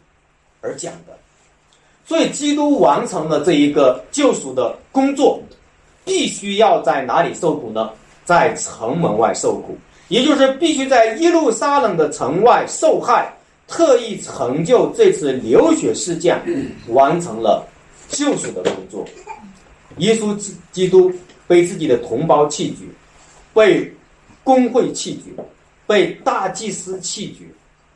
[0.65, 1.15] 而讲的。
[2.05, 5.39] 所以基督完成了这一个救赎的工作，
[6.03, 7.91] 必须要在哪里受苦呢？
[8.23, 9.77] 在城门外受苦。
[10.07, 13.33] 也就是必须在耶路撒冷的城外受害，
[13.67, 16.39] 特意成就这次流血事件，
[16.89, 17.67] 完成了
[18.09, 19.03] 救赎的工作。
[19.97, 20.37] 耶稣
[20.71, 21.11] 基督
[21.47, 22.85] 被自己的同胞弃绝，
[23.51, 23.91] 被
[24.43, 25.43] 工会弃绝，
[25.87, 27.45] 被大祭司弃绝，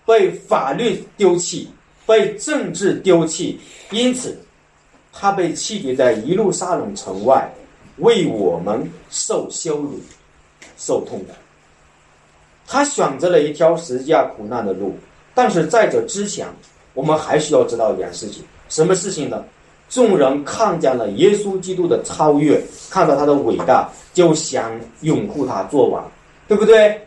[0.03, 1.69] 被法律丢弃，
[2.09, 3.59] 被政治丢弃，
[3.91, 4.35] 因此
[5.13, 7.47] 他被弃绝在一路撒冷城外，
[7.97, 9.99] 为我们受羞辱、
[10.75, 11.35] 受痛的。
[12.65, 14.97] 他选择了一条十字架苦难的路，
[15.35, 16.47] 但是在这之前，
[16.95, 19.45] 我们还需要知道一件事情：什么事情呢？
[19.87, 26.11] 众人看见了耶稣基督的超越，看到他的伟大，就想拥护他做王，
[26.47, 26.99] 对不对？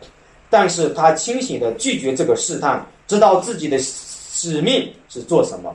[0.49, 3.77] 但是他清醒的拒绝这个试探，知道自己的
[4.33, 5.73] 使命是做什么。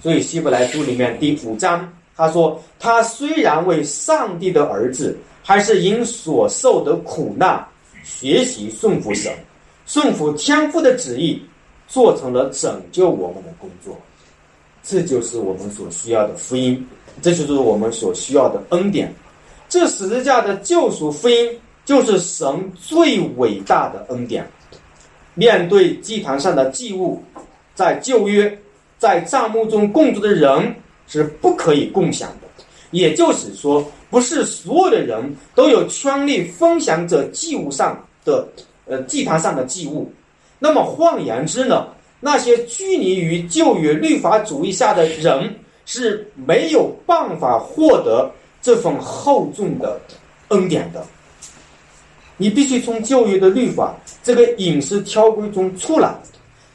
[0.00, 7.62] 所以希伯来书里面第五章他说：“他虽然为上帝的儿子，还是因所受的苦难。”
[8.04, 9.32] 学习顺服神，
[9.84, 11.42] 顺服天父的旨意，
[11.88, 13.98] 做成了拯救我们的工作。
[14.84, 16.86] 这就是我们所需要的福音，
[17.20, 19.12] 这就是我们所需要的恩典。
[19.68, 24.48] 这十字架的救赎福音，就是神最伟大的恩典。
[25.34, 27.20] 面对祭坛上的祭物，
[27.76, 28.58] 在旧约，
[28.98, 30.74] 在帐幕中共住的人
[31.06, 32.48] 是不可以共享的。
[32.90, 38.48] 也就是说，不是所有的人都有权利分享这祭物上的
[38.86, 40.10] 呃祭坛上的祭物。
[40.58, 48.30] 那么换言之呢，那些拘泥于旧约律法主义下的人是没有办法获得
[48.62, 50.00] 这份厚重的
[50.48, 51.04] 恩典的。
[52.38, 56.14] 你必须从旧约的律法这个饮食条规中出来，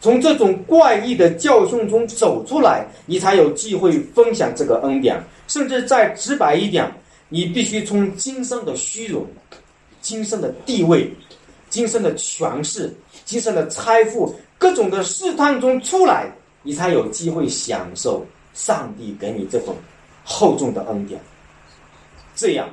[0.01, 5.23] 从这种怪异的教训中走出来，你才有机会分享这个恩典。
[5.47, 6.89] 甚至再直白一点，
[7.27, 9.27] 你必须从今生的虚荣、
[10.01, 11.11] 今生的地位、
[11.69, 12.89] 今生的权势、
[13.25, 16.31] 今生的财富各种的试探中出来，
[16.63, 19.75] 你才有机会享受上帝给你这份
[20.23, 21.19] 厚重的恩典。
[22.33, 22.69] 这样，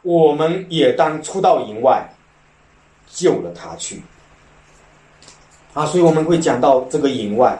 [0.00, 2.08] 我们也当出到营外，
[3.06, 4.02] 救了他去。
[5.78, 7.56] 啊，所以我们会讲到这个营外，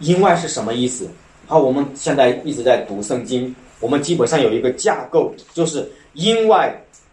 [0.00, 1.08] 营外是什么意思？
[1.46, 6.70] 好，我们现在一直在读圣经，我们基本上有一个架构，就是因外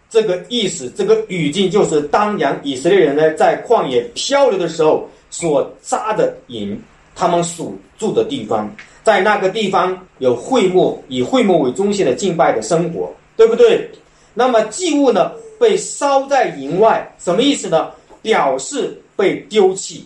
[0.10, 6.78] 这个意思，这个语境就是当年以色列人呢在旷野漂流的时候所扎的营，
[7.16, 8.70] 他们所住的地方，
[9.02, 13.90] 在那个地方有会幕，以会幕为中心的敬拜的生活，对不对？
[14.34, 17.92] 那么祭物呢被烧在营外，什么意思呢？
[18.22, 20.06] 表示被丢弃，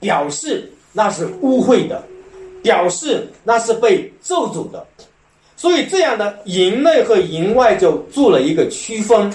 [0.00, 2.02] 表示那是污秽的。
[2.60, 4.84] 表示那是被咒诅的，
[5.56, 9.32] 所以这样的营内和营外就做了一个区分。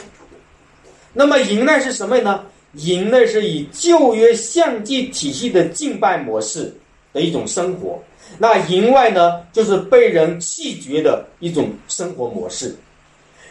[1.13, 2.43] 那么营内是什么呢？
[2.73, 6.71] 营内是以旧约相祭体系的敬拜模式
[7.13, 7.97] 的一种生活，
[8.37, 12.75] 那营外呢，就是被人弃绝的一种生活模式。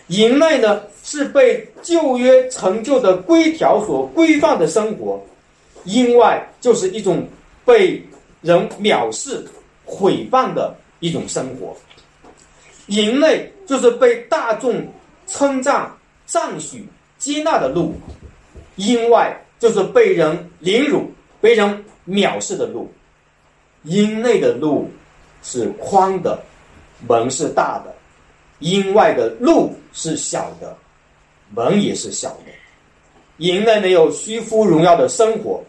[0.08, 5.20] 营内呢，是被旧约成就的规条所规范的生活，
[5.84, 7.26] 营外就是一种
[7.64, 8.02] 被
[8.40, 9.46] 人藐视。
[9.84, 11.76] 毁谤的一种生活，
[12.86, 14.86] 营内就是被大众
[15.26, 15.92] 称赞、
[16.24, 16.86] 赞许、
[17.18, 17.92] 接纳的路；
[18.76, 22.90] 营外就是被人凌辱、被人藐视的路。
[23.82, 24.88] 营内的路
[25.42, 26.40] 是宽的，
[27.06, 27.90] 门是大的；
[28.60, 30.74] 营外的路是小的，
[31.54, 32.52] 门也是小的。
[33.38, 35.62] 营内没有虚浮荣耀的生活，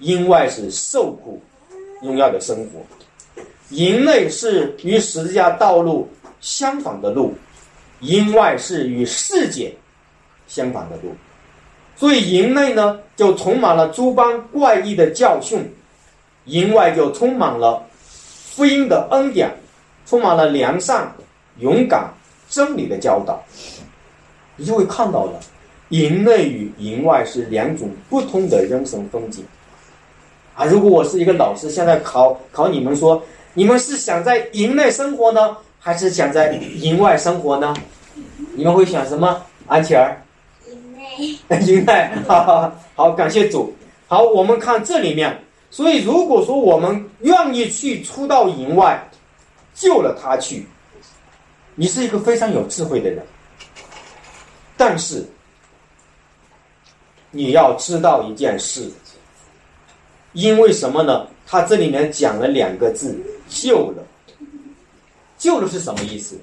[0.00, 1.40] 营外是受苦
[2.02, 2.80] 荣耀的生活。
[3.70, 6.08] 营内是与十字架道路
[6.40, 7.32] 相反的路，
[8.00, 9.72] 营外是与世界
[10.48, 11.14] 相反的路，
[11.94, 15.64] 所以营内呢就充满了诸般怪异的教训，
[16.46, 19.48] 营外就充满了福音的恩典，
[20.04, 21.14] 充满了良善、
[21.58, 22.12] 勇敢、
[22.48, 23.40] 真理的教导，
[24.56, 25.38] 你就会看到了，
[25.90, 29.44] 营内与营外是两种不同的人生风景。
[30.60, 33.22] 啊，如果我是一个老师，现在考考你们说。
[33.54, 37.74] 你们是想在营内生活呢，还是想在营外生活呢？
[38.54, 39.42] 你们会选什么？
[39.66, 40.22] 安琪儿，
[40.68, 41.58] 营内。
[41.66, 43.74] 营内， 好好好，感谢主。
[44.06, 45.36] 好，我们看这里面。
[45.70, 49.02] 所以，如果说我们愿意去出到营外，
[49.74, 50.66] 救了他去，
[51.74, 53.24] 你是一个非常有智慧的人。
[54.76, 55.26] 但是，
[57.30, 58.88] 你要知道一件事，
[60.32, 61.26] 因为什么呢？
[61.46, 63.18] 他这里面讲了两个字。
[63.48, 64.04] 救了，
[65.36, 66.38] 救了是什么意思？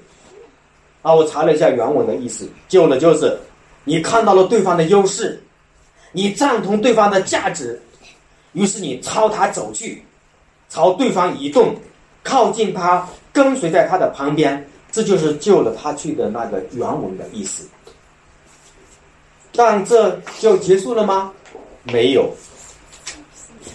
[1.00, 3.34] 啊，我查了一下原文的意思，救了就是
[3.84, 5.42] 你看到了对方的优势，
[6.12, 7.80] 你赞同对方的价值，
[8.52, 10.04] 于是你朝他走去，
[10.68, 11.74] 朝对方移动，
[12.22, 17.66] 靠近他，跟随在他的旁边，这就是救了他去的那个原文的意思。
[19.52, 21.32] 但这就结束了吗？
[21.84, 22.30] 没有，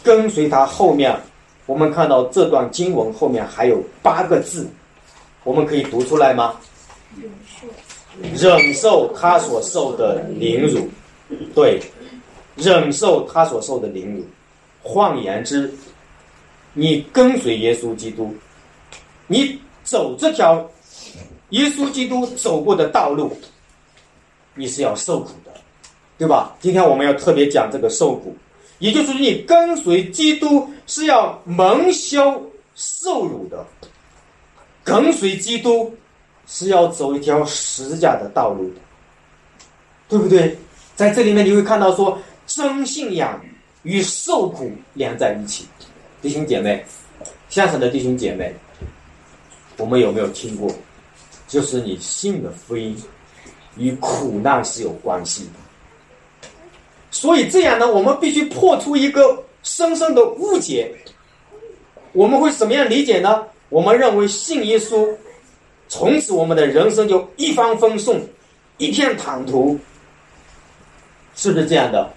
[0.04, 1.18] 跟随他后面。
[1.66, 4.68] 我们看到这段经文后面还有八个字，
[5.46, 6.56] 我们可以读出来吗？
[7.16, 7.32] 忍
[8.38, 10.90] 受，忍受他所受的凌辱，
[11.56, 11.80] 对，
[12.58, 14.26] 忍受他所受的凌辱。
[14.82, 15.74] 换言之，
[16.74, 18.36] 你跟随耶稣基督，
[19.28, 20.70] 你走这条
[21.52, 23.32] 耶稣基督走过的道路，
[24.54, 25.52] 你是要受苦的，
[26.18, 26.54] 对吧？
[26.60, 28.36] 今天我们要特别讲这个受苦。
[28.84, 33.66] 也就是你跟随基督是要蒙羞受辱的，
[34.84, 35.96] 跟随基督
[36.48, 38.76] 是要走一条十字架的道路的，
[40.10, 40.58] 对不对？
[40.98, 43.40] 在这里面你会看到说，真信仰
[43.84, 45.66] 与受苦连在一起，
[46.22, 46.86] 弟兄姐妹，
[47.48, 48.54] 现场的弟兄姐妹，
[49.78, 50.70] 我们有没有听过？
[51.48, 53.02] 就是你信的福音
[53.78, 55.63] 与苦难是有关系的。
[57.14, 60.92] 所以这样呢，我们必须破除一个深深的误解。
[62.12, 63.44] 我们会怎么样理解呢？
[63.70, 65.08] 我们认为信耶稣，
[65.88, 68.20] 从此我们的人生就一帆风顺，
[68.78, 69.80] 一片坦途，
[71.36, 72.12] 是不是这样的？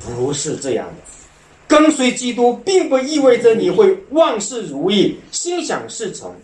[0.00, 0.94] 不是这样的。
[1.66, 6.34] 跟随基督，并不意味着你会万事如意、心想事成。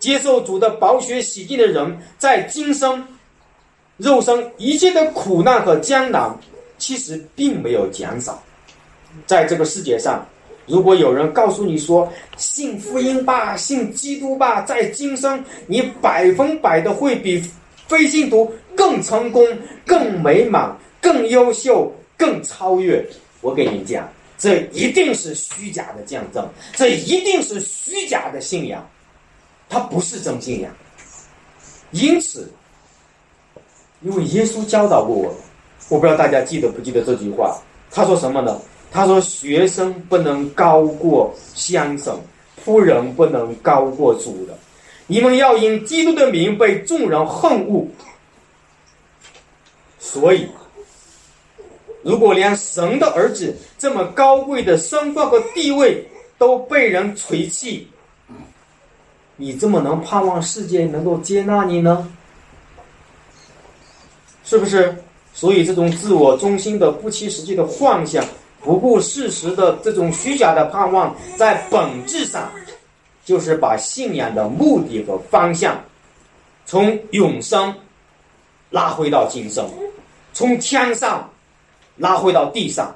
[0.00, 3.06] 接受主的宝血洗净的人，在今生、
[3.96, 6.36] 肉身一切的苦难和艰难，
[6.84, 8.42] 其实并没有减少。
[9.26, 10.22] 在这个世界上。
[10.66, 17.42] 如果有人告诉你说信福音吧，信基督吧，在今生你百分百的会比
[17.86, 19.46] 非信徒更成功、
[19.86, 23.06] 更美满、更优秀、更超越，
[23.42, 28.88] 我给你讲，这一定是虚假的见证，这一定是虚假的信仰，
[29.68, 30.72] 它不是真信仰。
[31.90, 32.50] 因此，
[34.00, 35.36] 因为耶稣教导过我们，
[35.88, 38.60] 我不知道大家记得不记得这句话，他说什么呢？
[38.90, 42.16] 他说：“学生不能高过先生，
[42.64, 44.56] 仆人不能高过主的。
[45.08, 47.84] 你们要因基督的名被众人恨恶。
[49.98, 50.48] 所以，
[52.02, 57.88] 如果连神的儿子这么高贵的身份和地位都被人垂弃，
[59.36, 62.08] 你怎么能盼望世界能够接纳你呢？
[64.44, 64.96] 是不是？
[65.34, 68.24] 所以，这种自我中心的不切实际的幻想。”
[68.64, 72.50] 不顾事实的这种虚假的盼望，在本质上，
[73.22, 75.78] 就是把信仰的目的和方向，
[76.64, 77.74] 从永生
[78.70, 79.68] 拉回到今生，
[80.32, 81.30] 从天上
[81.98, 82.90] 拉回到地上，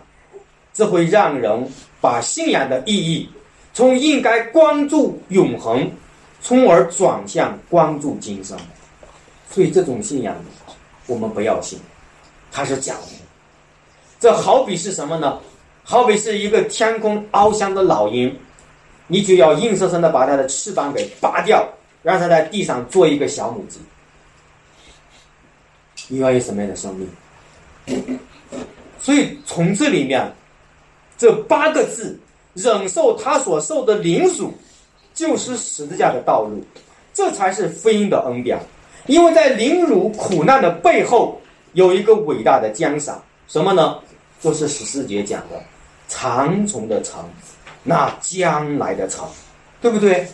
[0.73, 1.71] 这会让人
[2.01, 3.29] 把信仰的意义
[3.75, 5.87] 从应该关注永恒，
[6.41, 8.57] 从而转向关注今生。
[9.51, 10.35] 所以，这种信仰
[11.07, 11.79] 我们不要信，
[12.59, 13.03] 它是假的。
[14.19, 15.39] 这好比是什么呢？
[15.85, 18.37] 好比是一个天空翱翔的老鹰，
[19.07, 21.65] 你就要硬生生的把它的翅膀给拔掉，
[22.03, 23.79] 让它在地上做一个小母鸡。
[26.09, 28.19] 你要有什么样的生命？
[28.99, 30.29] 所以从这里面，
[31.17, 32.19] 这八个字，
[32.55, 34.53] 忍受他所受的凌辱，
[35.15, 36.61] 就是十字架的道路，
[37.15, 38.59] 这才是福音的恩典。
[39.07, 41.41] 因为在凌辱苦难的背后，
[41.79, 43.99] 有一个伟大的奖赏，什么呢？
[44.41, 45.63] 就是十四节讲的。
[46.09, 47.31] 长虫的长，
[47.85, 49.31] 那将来的长，
[49.81, 50.27] 对不对？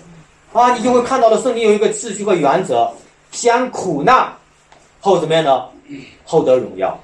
[0.55, 2.91] 啊，你就会看到了，圣经有一个次序和原则：
[3.31, 4.33] 先苦难，
[5.01, 5.67] 后怎么样呢？
[6.25, 6.99] 后得荣耀，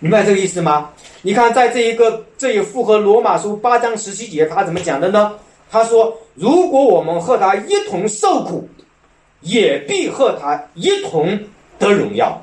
[0.00, 0.90] 明白这个意思吗？
[1.22, 5.32] 你看，在这一个这一符合罗马书八章十七节，他怎么讲的呢？
[5.70, 8.68] 他说：“如果我们和他一同受苦，
[9.40, 11.40] 也必和他一同
[11.78, 12.38] 得荣耀。”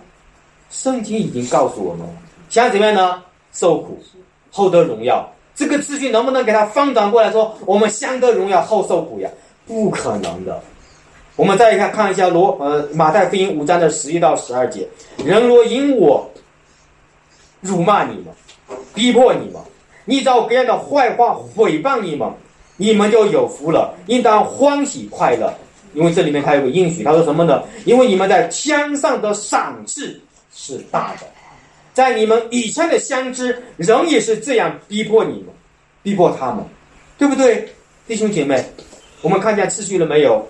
[0.70, 2.08] 圣经已经告诉我们，
[2.50, 3.24] 想怎么样呢？
[3.52, 3.98] 受苦，
[4.52, 5.28] 后得荣耀。
[5.56, 9.30] 这个秩序能不能给他翻转过来说，我们相得荣耀后受苦呀？
[9.68, 10.62] 不可能的。
[11.36, 14.88] 我们再看看一下罗呃马太福音五章的十一到十二节：
[15.24, 16.30] 人若因我
[17.62, 18.26] 辱骂你们，
[18.94, 19.62] 逼迫你们，
[20.06, 22.30] 逆照别人的坏话诽谤你们，
[22.78, 25.54] 你们就有福了，应当欢喜快乐，
[25.94, 27.64] 因为这里面他有个应许，他说什么呢？
[27.86, 30.20] 因为你们在天上的赏赐
[30.62, 31.28] 是大的。
[31.94, 35.46] 在你们以前的相知，人也是这样逼迫你们，
[36.04, 36.64] 逼迫他们，
[37.18, 37.68] 对不对，
[38.06, 38.62] 弟兄姐妹？
[39.22, 40.46] 我们看见次序了没有？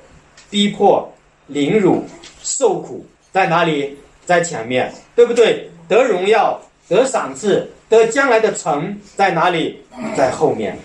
[0.50, 1.08] 逼迫、
[1.46, 2.04] 凌辱、
[2.42, 3.96] 受苦在哪里？
[4.26, 5.70] 在前面，对不对？
[5.88, 9.80] 得荣耀、得赏赐、得将来的成在哪里？
[10.18, 10.76] 在后面。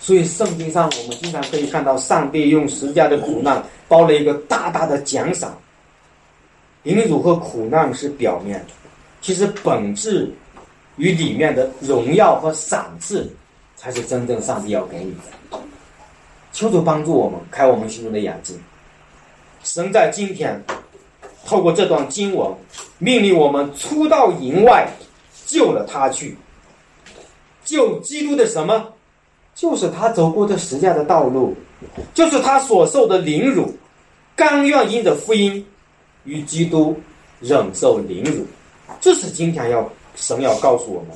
[0.00, 5.58] 所以圣经上我们经常可以看到，上帝用十架的苦难包了一个大大的奖赏。
[6.88, 8.64] 凌辱和苦难是表面。
[9.20, 10.32] 其实本质
[10.96, 13.30] 与里面的荣耀和赏赐，
[13.76, 15.60] 才是真正上帝要给你的。
[16.50, 18.58] 求主帮助我们，开我们心中的眼睛。
[19.62, 20.58] 神在今天
[21.44, 22.50] 透过这段经文，
[22.96, 24.88] 命令我们出到营外，
[25.46, 26.38] 救了他去。
[27.66, 28.94] 救基督的什么？
[29.54, 31.54] 就是他走过的十字架的道路，
[32.14, 33.76] 就是他所受的凌辱，
[34.34, 35.66] 甘愿因着福音
[36.28, 36.94] 与基督
[37.40, 38.46] 忍受凌辱。
[39.00, 41.10] 这是今天要神要告诉我们，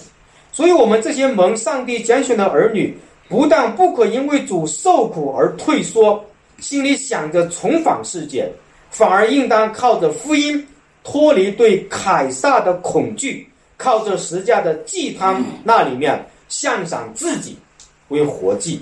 [0.50, 2.96] 所以我们这些蒙上帝拣选的儿女，
[3.28, 6.24] 不但不可因为主受苦而退缩，
[6.58, 8.50] 心里想着重返世界，
[8.90, 10.66] 反而应当靠着福音
[11.02, 17.56] 脱离对凯撒的恐惧，靠着十架的祭坛那里面献上自己
[18.08, 18.80] 为活祭，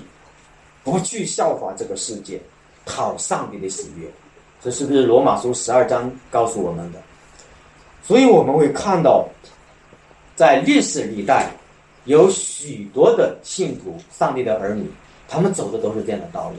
[0.83, 2.39] 不去效法这个世界，
[2.85, 4.05] 讨上帝的喜悦。
[4.63, 6.99] 这是不是罗马书十二章告诉我们的？
[8.03, 9.27] 所以我们会看到，
[10.35, 11.49] 在历史历代，
[12.05, 14.85] 有许多的信徒、上帝的儿女，
[15.27, 16.57] 他们走的都是这样的道路。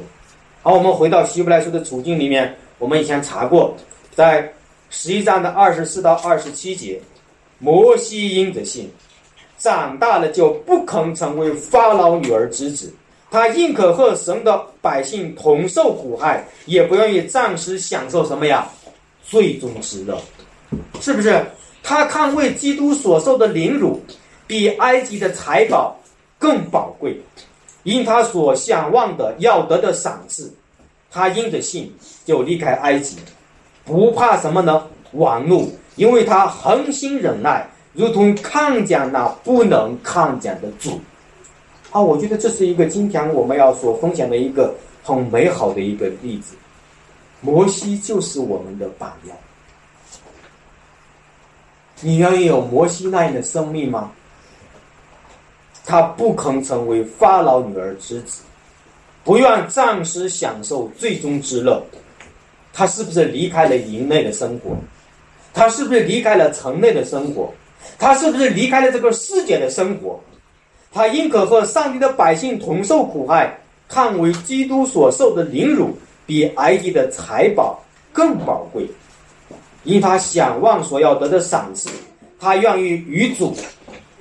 [0.62, 3.74] 好，我们回到希伯来书的处境里面，我们以前查过，
[4.14, 4.52] 在
[4.90, 7.00] 十一章的二十四到二十七节，
[7.58, 8.90] 摩西因着信，
[9.58, 12.92] 长大了就不肯成为法老女儿之子，
[13.32, 18.68] 他宁可和神的百姓同受苦害，也不愿意暂时享受什么呀？
[19.24, 20.20] 最终之乐，
[21.00, 21.42] 是不是？
[21.82, 23.98] 他看为基督所受的凌辱，
[24.46, 25.98] 比埃及的财宝
[26.38, 27.18] 更宝贵。
[27.84, 30.52] 因他所想望的要得的赏赐，
[31.10, 31.90] 他因着信
[32.26, 33.16] 就离开埃及，
[33.82, 34.86] 不怕什么呢？
[35.12, 41.00] 王怒，因为他恒心忍耐，如同抗讲那不能抗讲的主。
[41.92, 46.54] 啊，我觉得这是一个今天我们要所分享的一个很美好的一个例子。
[47.42, 49.36] 摩西就是我们的榜样。
[52.00, 54.10] 你愿意有摩西那样的生命吗？
[55.84, 58.42] 他不肯成为法老女儿之子，
[59.22, 61.84] 不愿暂时享受最终之乐。
[62.72, 64.74] 他是不是离开了营内的生活？
[65.52, 67.52] 他是不是离开了城内的生活？
[67.98, 70.18] 他是不是离开了这个世界的生活？
[70.92, 77.82] 他宁可和上帝的百姓同受苦害，看为基督所受的凌辱比埃及的财宝
[78.12, 78.86] 更宝贵。
[79.84, 81.90] 因他想望所要得的赏赐，
[82.38, 83.54] 他愿意与主。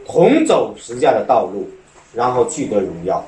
[0.03, 1.65] 同走十字架的道路，
[2.13, 3.23] 然后取得荣耀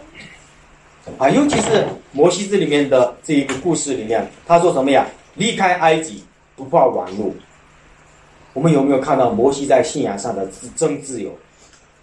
[1.17, 1.29] 啊！
[1.29, 5.07] 尤其是摩西这里面的这一个故事里面，他说什么呀？
[5.35, 6.21] 离开埃及
[6.57, 7.33] 不怕亡路。
[8.51, 11.31] 我们有没有看到摩西在信仰上的真自由？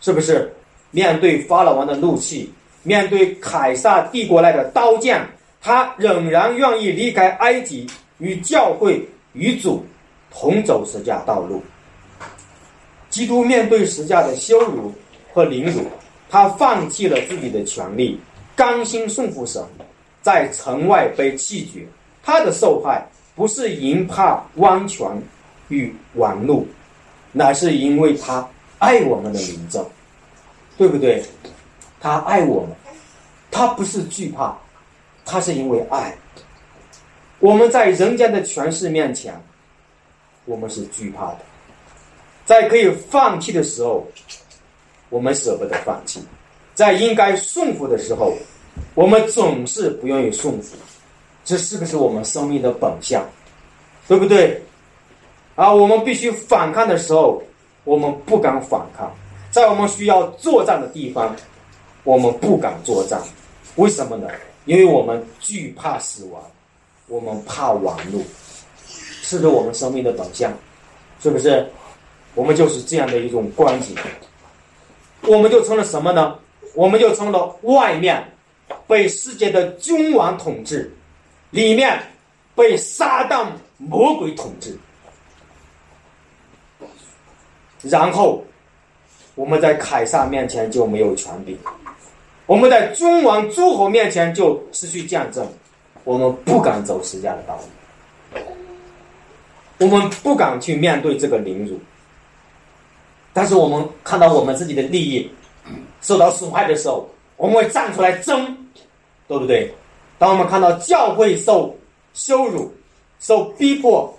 [0.00, 0.50] 是不是
[0.90, 5.24] 面对法老王的怒气，面对凯撒帝国来的刀剑，
[5.60, 7.86] 他仍然愿意离开埃及，
[8.18, 9.84] 与教会与主
[10.30, 11.62] 同走十架道路？
[13.08, 14.92] 基督面对十架的羞辱
[15.32, 15.82] 和凌辱，
[16.28, 18.18] 他放弃了自己的权利，
[18.54, 19.62] 甘心顺服神，
[20.22, 21.86] 在城外被弃绝。
[22.22, 25.06] 他的受害不是因怕王权
[25.68, 26.66] 与玩怒，
[27.32, 28.46] 乃是因为他
[28.78, 29.84] 爱我们的民众，
[30.80, 31.22] 对不对？
[32.00, 32.70] 他爱我们，
[33.50, 34.56] 他不是惧怕，
[35.26, 36.16] 他是因为爱。
[37.38, 39.38] 我们在人间的权势面前，
[40.46, 41.40] 我们是惧怕的。
[42.46, 44.08] 在可以放弃的时候，
[45.10, 46.20] 我们舍不得放弃；
[46.74, 48.34] 在应该顺服的时候，
[48.94, 50.78] 我们总是不愿意顺服。
[51.44, 53.22] 这是不是我们生命的本相？
[54.08, 54.58] 对不对？
[55.56, 57.42] 啊，我们必须反抗的时候，
[57.84, 59.10] 我们不敢反抗；
[59.50, 61.34] 在我们需要作战的地方，
[62.04, 63.20] 我们不敢作战。
[63.76, 64.28] 为什么呢？
[64.64, 66.42] 因为我们惧怕死亡，
[67.08, 68.22] 我们怕亡路，
[68.86, 70.52] 是不是我们生命的本相？
[71.20, 71.66] 是不是？
[72.34, 73.96] 我们就是这样的一种关系，
[75.22, 76.38] 我们就成了什么呢？
[76.74, 78.24] 我们就成了外面
[78.86, 80.94] 被世界的君王统治，
[81.50, 82.00] 里面
[82.54, 83.46] 被撒旦
[83.78, 84.78] 魔鬼统治。
[87.82, 88.44] 然后
[89.40, 91.56] 我们在凯撒面前就没有权柄，
[92.44, 95.50] 我们在君王诸侯面前就失去见证，
[96.04, 97.58] 我们不敢走实价的道
[98.34, 98.42] 路，
[99.78, 101.80] 我们不敢去面对这个凌辱。
[103.32, 105.30] 但是我们看到我们自己的利益
[106.02, 108.54] 受到损害的时候，我们会站出来争，
[109.26, 109.72] 对不对？
[110.18, 111.74] 当我们看到教会受
[112.12, 112.70] 羞辱、
[113.20, 114.14] 受逼迫、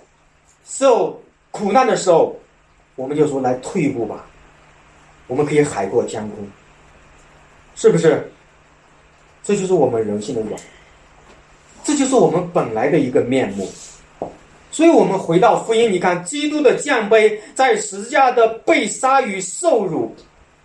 [0.64, 1.16] 受
[1.52, 2.34] 苦难的时候，
[2.96, 4.26] 我们就说来退一步吧，
[5.32, 6.46] 我们可以海阔天空，
[7.74, 8.30] 是不是？
[9.42, 10.60] 这就是我们人性的软，
[11.82, 13.66] 这就是我们本来的一个面目。
[14.70, 20.14] 所以我们回到福音，你看基督的降杯，在十字架的被杀与受辱，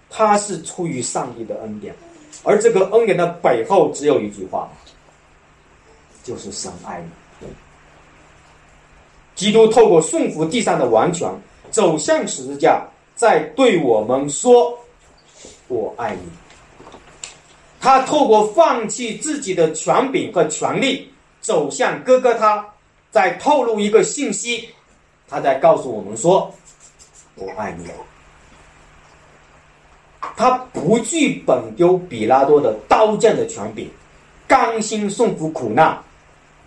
[0.09, 1.95] 他是出于上帝的恩典，
[2.43, 4.69] 而这个恩典的背后只有一句话，
[6.25, 7.01] 就是神爱
[7.39, 7.47] 你。
[9.33, 11.31] 基督透过顺服地上的王权，
[11.71, 12.85] 走向十字架，
[13.17, 14.77] 在对我们说
[15.67, 16.21] ：“我爱你。”
[17.81, 21.11] 他透过放弃自己的权柄和权利，
[21.41, 22.65] 走向哥哥他。
[23.09, 24.69] 在透露一个信息，
[25.27, 26.53] 他在告诉我们说
[27.35, 27.87] ：“我爱你。”
[30.35, 33.89] 他不惧本丢比拉多的刀剑的权柄，
[34.47, 35.97] 甘心送服苦难，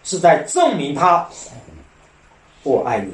[0.03, 1.28] 是在证明他
[2.64, 3.12] 我爱你。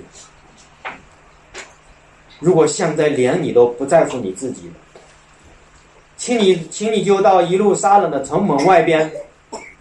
[2.39, 4.71] 如果现在连你都不在乎你自己，
[6.17, 9.11] 请你，请你就到一路杀人的城门外边，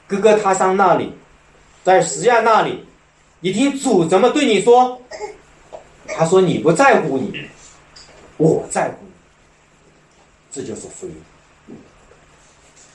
[0.07, 1.11] 哥哥他山那里。
[1.83, 2.83] 在十架那里，
[3.41, 4.99] 你听主怎么对你说？
[6.07, 7.31] 他说：“你不在乎你，
[8.37, 9.11] 我在乎你。”
[10.51, 11.15] 这就是福音。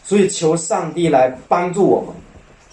[0.02, 2.08] 所以求上帝来帮助我们，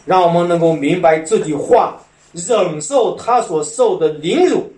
[0.05, 1.99] 让我们能够明白这句话：
[2.33, 4.71] 忍受他所受的凌辱，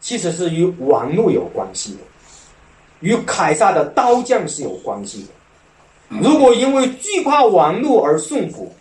[0.00, 1.98] 其实是与王怒有关系的，
[3.00, 6.18] 与凯撒的刀匠是有关系的。
[6.20, 8.72] 如果因为惧怕王怒而顺服，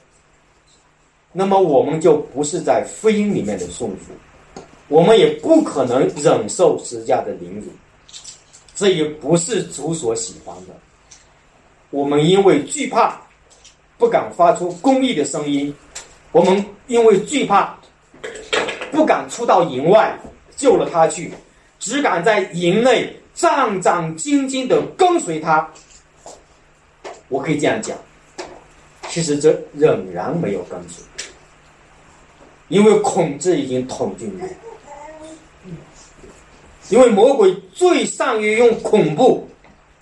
[1.32, 4.14] 那么我们就不是在福音里面的顺服，
[4.88, 7.68] 我们也不可能忍受十架的凌辱，
[8.74, 10.74] 这也不是主所喜欢的。
[11.92, 13.22] 我们因为惧怕，
[13.98, 15.72] 不敢发出公义的声音；
[16.32, 17.78] 我们因为惧怕，
[18.92, 20.18] 不敢出到营外
[20.60, 21.32] 救了他去，
[21.80, 25.66] 只敢在营内战战兢兢的跟随他。
[27.30, 27.98] 我可以这样讲，
[29.08, 31.02] 其实这仍然没有跟随，
[32.68, 34.42] 因为恐惧已经统治你。
[36.90, 39.48] 因为魔鬼最善于用恐怖、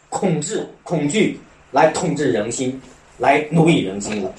[0.09, 1.39] 恐惧、恐惧。
[1.71, 2.81] 来统治人心，
[3.17, 4.33] 来奴役人心了。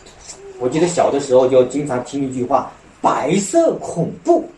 [0.59, 4.51] 我记得小的时候就经常听一句话：“白色恐怖”，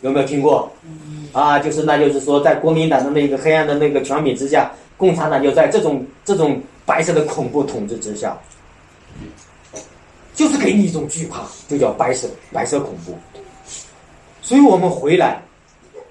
[0.00, 0.70] 有没有听过？
[1.32, 8.36] 啊，就是那就是说，在国民党的那个黑暗的那个权柄之下，共产党就在这种这种白色的恐怖统治之下，
[10.34, 13.16] 就是给你一种惧怕，就叫白色白色恐怖。
[14.42, 15.42] 所以我们回来，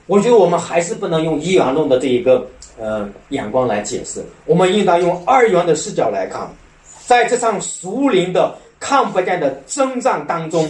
[0.05, 2.47] 我觉得我们还是不能用一元论的这一个。
[2.79, 6.47] 呃，眼光来解释，我们应当用二元的视角来看，
[7.07, 10.69] 在这场熟灵的看不见的征战当中，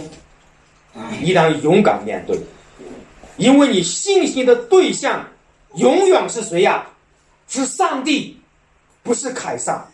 [1.20, 2.34] 你当勇敢面对，
[3.38, 5.26] 因为你信心的对象
[5.76, 6.86] 永远是谁呀？
[7.48, 8.36] 是上帝，
[9.02, 9.86] 不是凯撒，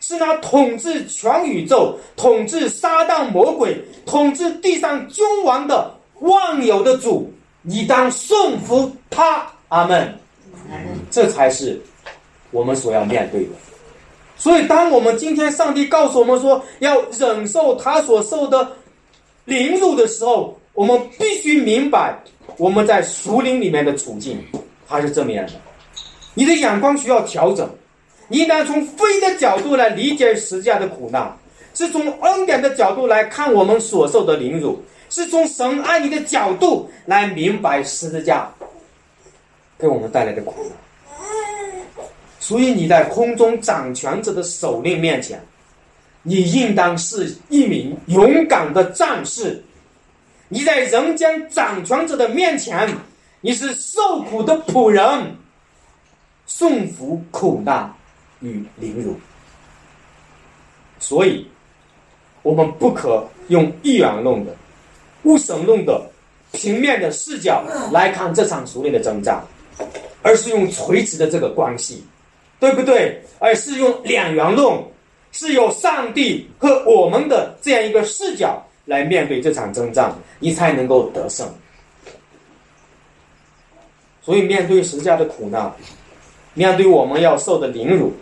[0.00, 7.32] 是那统治全宇宙、统治撒旦魔鬼、统治地上君王的万有的主，
[7.62, 9.44] 你当顺服他。
[9.68, 10.16] 阿门。
[11.10, 11.80] 这才是
[12.52, 13.50] 我们所要面对的。
[14.36, 18.70] 所以，当我们今天上帝告诉我们说要忍受他所受的
[19.44, 22.18] 凌辱的时候，我们必须明白
[22.56, 24.42] 我们在树林里面的处境，
[24.88, 25.52] 它是这么样的。
[26.32, 27.68] 你的眼光需要调整，
[28.28, 31.30] 你应当从非的角度来理解十字架的苦难，
[31.74, 38.50] 是从恩典的角度来看我们所受的凌辱，是从神爱你的角度来明白十字架。
[39.78, 41.22] 给我们带来的苦难，
[42.38, 45.38] 所以你在空中掌权者的首领面前，
[46.22, 49.62] 你应当是一名勇敢的战士；
[50.50, 52.86] 你在人间掌权者的面前，
[53.40, 55.34] 你是受苦的仆人，
[56.46, 57.90] 顺服苦难
[58.40, 59.18] 与凌辱。
[60.98, 61.46] 所以，
[62.42, 64.54] 我们不可用一元论的、
[65.22, 66.04] 无神论的、
[66.52, 69.42] 平面的视角来看这场熟练的征战。
[70.22, 72.04] 而是用垂直的这个关系，
[72.58, 73.18] 对不对？
[73.38, 74.78] 而是用两元论，
[75.32, 81.48] 是有上帝和我们的这样一个视角来面对这场征战，你才能够得胜。
[84.20, 85.72] 所以，面对十架的苦难，
[86.54, 88.12] 面对我们要受的凌辱，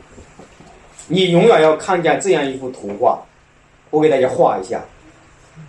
[1.07, 3.19] 你永远要看见这样一幅图画。
[3.89, 4.85] 我给大家画一下，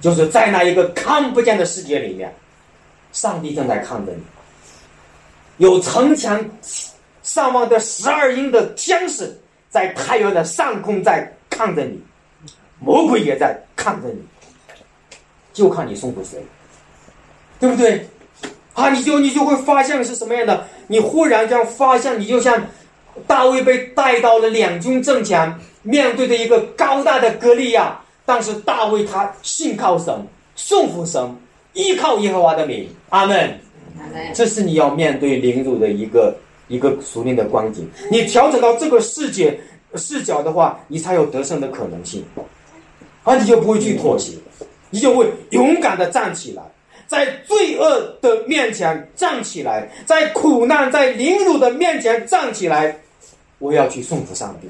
[0.02, 2.36] 就是在那一个看不见的世界里面，
[3.14, 4.22] 上帝正在看着你。
[5.60, 6.52] 有成千
[7.24, 9.34] 上万的十二英的天使
[9.70, 12.04] 在太阳的上空在看着你，
[12.80, 14.22] 魔鬼也在看着你，
[15.60, 16.42] 就看你送给谁，
[17.60, 18.08] 对不对？
[18.74, 20.66] 啊，你就你就会发现是什么样的？
[20.88, 22.66] 你忽然间发现，你就像
[23.28, 25.54] 大卫被带到了两军阵前，
[25.84, 30.16] 面对着一个高大的歌利亚，但是大卫他信靠神，
[30.56, 31.30] 顺服神，
[31.74, 33.60] 依靠耶和华的名，阿门。
[34.34, 36.34] 这是你要面对凌辱的一个
[36.70, 37.88] 一个熟练的光景。
[38.10, 39.60] 你调整到这个世界
[39.96, 42.24] 视角的话，你才有得胜的可能性，
[43.26, 44.34] 而你就不会去妥协，
[44.90, 46.64] 你就会勇敢的站起来，
[47.08, 52.96] 在罪恶的面前站起来，在苦难、在凌辱的面前站起来。
[53.60, 54.68] 我要去送服上帝，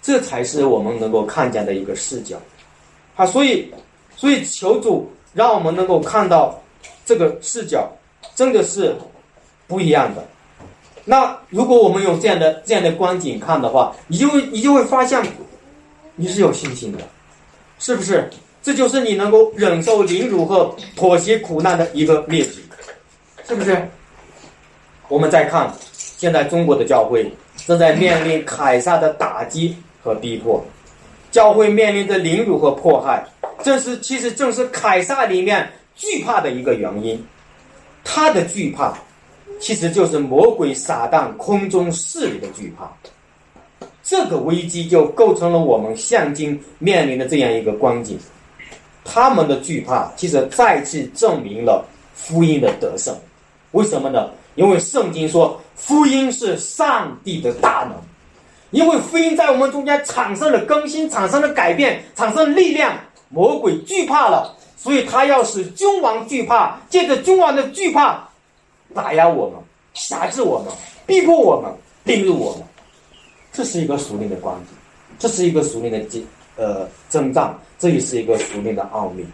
[0.00, 2.36] 这才是我们能够看见的一个视角。
[3.16, 3.72] 啊，所以，
[4.16, 6.58] 所以求主让我们能够看到。
[7.04, 7.90] 这个视角
[8.36, 8.96] 真的是
[9.66, 10.24] 不一样的。
[11.04, 15.20] 那如果我们用这样的这样的观景看的话，你就会你就会发现
[16.14, 16.98] 你是有信心的，
[17.80, 18.30] 是不是？
[18.62, 22.62] 这就是你能够忍受凌辱和妥协苦难的一个秘籍，
[23.46, 23.76] 是不是？
[25.08, 27.30] 我们再看现在中国的教会
[27.66, 30.64] 正在面临凯撒的打击和逼迫，
[31.30, 33.22] 教会面临着凌辱和迫害，
[33.62, 37.22] 这是其实正是凯撒里面惧怕的一个原因。
[38.04, 38.94] 他的惧怕，
[39.60, 42.90] 其实就是魔鬼撒旦空中势力的惧怕。
[44.02, 48.18] 这个危机就构成了我们现今面临的这样一个光景。
[49.04, 51.84] 他们的惧怕，其实再次证明了
[52.14, 53.14] 福音的得胜。
[53.72, 54.30] 为什么呢？
[54.54, 57.96] 因为圣经说，福音是上帝的大能。
[58.70, 62.98] 因为福音在我们中间产生了更新，产生了改变，产生力量。
[63.28, 68.28] 魔鬼惧怕了，所以他要使君王惧怕，借着君王的惧怕，
[68.94, 69.58] 打压我们，
[69.94, 70.72] 辖制我们，
[71.06, 71.70] 逼迫我们，
[72.04, 72.62] 凌辱我们。
[73.50, 74.76] 这是一个属灵的光景，
[75.18, 75.98] 这是一个属灵的
[76.62, 79.24] 呃征战，这也是一个属灵的奥秘。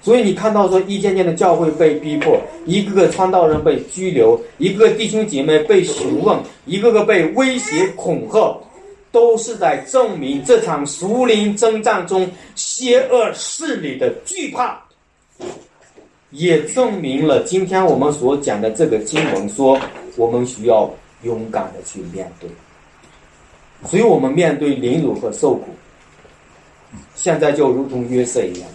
[0.00, 8.56] 所以你看到说，一件件的教会被逼迫，一个个传道人被拘留，一个个弟兄姐妹被询问，一个个被威胁恐吓，
[9.10, 14.80] 都是在证明这场属灵征战中邪恶势力的惧怕，
[16.30, 19.76] 也证明了今天我们所讲的这个经文说，
[20.16, 20.88] 我们需要
[21.24, 22.48] 勇敢的去面对。
[23.90, 25.64] 所以我们面对凌辱和受苦，
[27.14, 28.68] 现在就如同约瑟一样。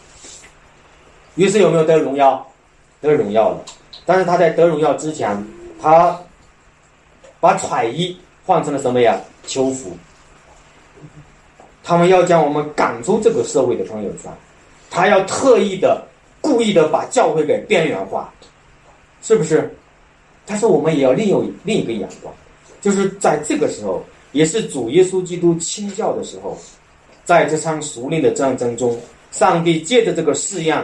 [1.35, 2.45] 约瑟有没有得荣耀？
[2.99, 3.63] 得荣耀了，
[4.05, 5.45] 但是他在得荣耀之前，
[5.79, 6.19] 他
[7.39, 9.19] 把彩衣换成了什么呀？
[9.45, 9.95] 囚服。
[11.83, 14.31] 他们要将我们赶出这个社会的朋友圈，
[14.89, 16.03] 他要特意的、
[16.41, 18.33] 故意的把教会给边缘化，
[19.21, 19.71] 是不是？
[20.45, 22.33] 但是我们也要另有另一个眼光，
[22.81, 26.57] 就是在这个时候，也是主耶稣基督清教的时候，
[27.27, 28.97] 在这场熟练的战争中，
[29.31, 30.83] 上帝借着这个试验。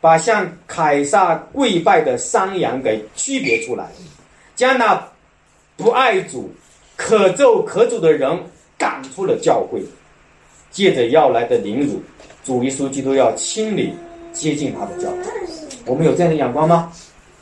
[0.00, 3.88] 把向凯撒跪拜的山羊给区别出来，
[4.54, 5.02] 将那
[5.78, 6.52] 不爱主、
[6.94, 8.38] 可咒可主的人
[8.76, 9.82] 赶出了教会。
[10.70, 12.02] 借着要来的凌辱，
[12.44, 13.94] 主耶稣基督要清理、
[14.30, 15.16] 接近他的教会。
[15.86, 16.92] 我们有这样的眼光吗？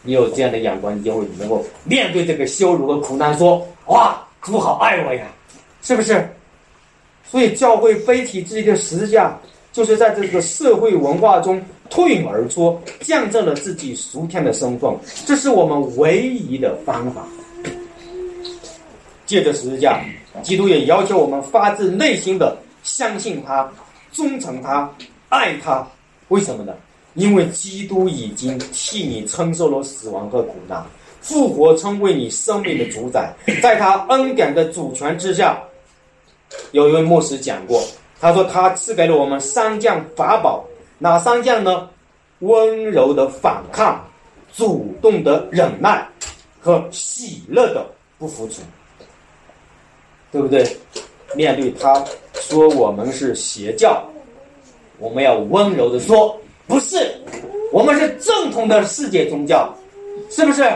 [0.02, 5.26] 你有这样的眼光，你就会能够面对这个羞辱和苦难，说：“哇，主好爱我呀！”
[5.82, 6.28] 是不是？
[7.30, 9.38] 所以教会背起自己的十字架，
[9.72, 11.62] 就是在这个社会文化中。
[11.90, 14.90] 脱颖而出，见证了自己属天的身份，
[15.26, 17.22] 这是我们唯一的方法。
[19.26, 20.00] 借着十字架，
[20.42, 23.70] 基督也要求我们发自内心的相信他、
[24.10, 24.90] 忠诚他、
[25.28, 25.86] 爱他。
[26.28, 26.72] 为什么呢？
[27.12, 30.82] 因为基督已经替你承受了死亡和苦难，
[31.20, 33.30] 复活成为你生命的主宰，
[33.62, 35.62] 在他恩典的主权之下。
[36.72, 37.82] 有一位牧师讲过，
[38.20, 40.64] 他说他赐给了我们三件法宝。
[40.98, 41.88] 哪三项呢？
[42.38, 44.04] 温柔的反抗、
[44.52, 46.04] 主动的忍耐
[46.60, 47.86] 和喜乐的
[48.18, 48.64] 不服从，
[50.32, 50.64] 对不对？
[51.36, 54.04] 面对他说我们是邪教，
[54.98, 56.36] 我们要温柔的说
[56.66, 57.14] 不是，
[57.72, 59.72] 我们是正统的世界宗教，
[60.28, 60.68] 是不是？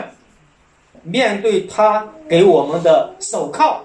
[1.02, 3.80] 面对他给我们的手铐，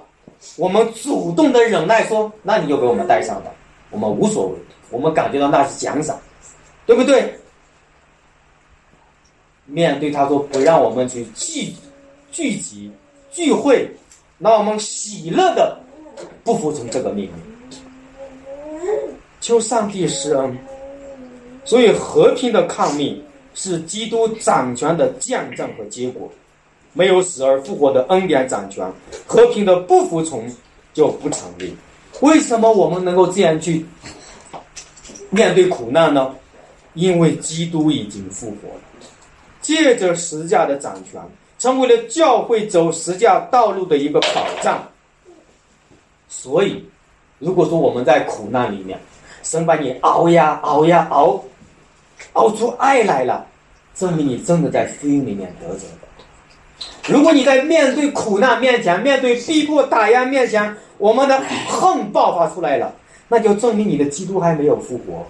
[0.57, 3.51] 我们主动的忍耐说，那你就给我们戴上吧，
[3.89, 4.55] 我们无所谓，
[4.89, 6.19] 我们感觉到那是奖赏。
[6.87, 7.33] 对不对？
[9.65, 11.71] 面对他说不让我们去聚
[12.31, 12.91] 聚集
[13.31, 13.89] 聚会，
[14.37, 15.79] 那我们喜乐的
[16.43, 18.81] 不服从这个命令，
[19.39, 20.57] 求上帝施恩。
[21.63, 23.23] 所以和平的抗命
[23.53, 26.29] 是基督掌权的见证和结果。
[26.93, 28.85] 没有死而复活的恩典掌权，
[29.25, 30.49] 和平的不服从
[30.93, 31.75] 就不成立。
[32.19, 33.85] 为什么我们能够这样去
[35.29, 36.35] 面对苦难呢？
[36.93, 38.81] 因为基督已经复活了，
[39.61, 41.21] 借着十字架的掌权，
[41.57, 44.83] 成为了教会走十字架道路的一个保障。
[46.27, 46.83] 所以，
[47.39, 48.99] 如果说我们在苦难里面，
[49.41, 51.41] 神把你熬呀熬呀熬，
[52.33, 53.47] 熬出爱来了，
[53.95, 56.10] 证明你真的在福音里面得着的。
[57.07, 62.93] 如果你在面对苦难面前，面对逼迫打压面前，我们的恨爆发出来了，
[63.27, 65.25] 那就证明你的基督还没有复活。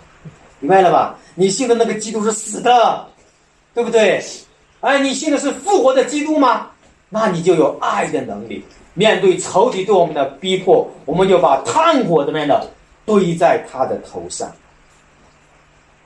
[0.59, 1.17] 明白了吧？
[1.33, 3.07] 你信的那个基督是死的，
[3.73, 4.23] 对不对？
[4.81, 6.67] 哎，你信的是复活的基督吗？
[7.09, 8.63] 那你就有爱的能力。
[8.93, 12.69] 面对仇敌对我们的逼迫，我们就把炭火怎么样的
[13.05, 14.51] 堆在他的头上。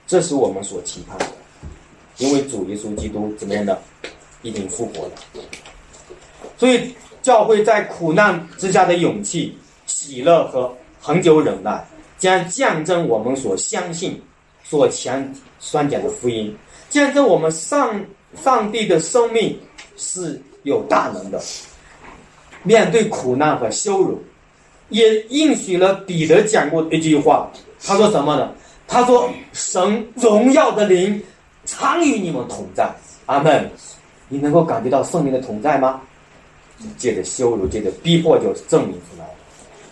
[0.06, 1.26] 这是我们所期盼的，
[2.18, 3.82] 因为主耶稣基督怎么样的
[4.46, 5.12] 已经复活了。
[6.56, 6.94] 所以
[7.24, 10.72] 教会在苦难之下的勇气、喜乐和
[11.02, 11.84] 恒久忍耐，
[12.20, 14.22] 将见证我们所相信。
[14.64, 16.56] 所前宣讲的福音，
[16.90, 18.00] 见证我们上
[18.44, 19.60] 上帝的生命
[19.98, 21.42] 是有大能的。
[22.64, 24.24] 面对苦难和羞辱，
[24.90, 27.52] 也应许了彼得讲过一句话，
[27.84, 28.52] 他说什么呢？
[28.88, 31.20] 他说：“神荣耀的灵
[31.66, 32.88] 常与你们同在。”
[33.26, 33.72] 阿门。
[34.28, 36.02] 你能够感觉到圣灵的同在吗？
[36.98, 39.34] 借着羞辱，借着逼迫，就证明出来了。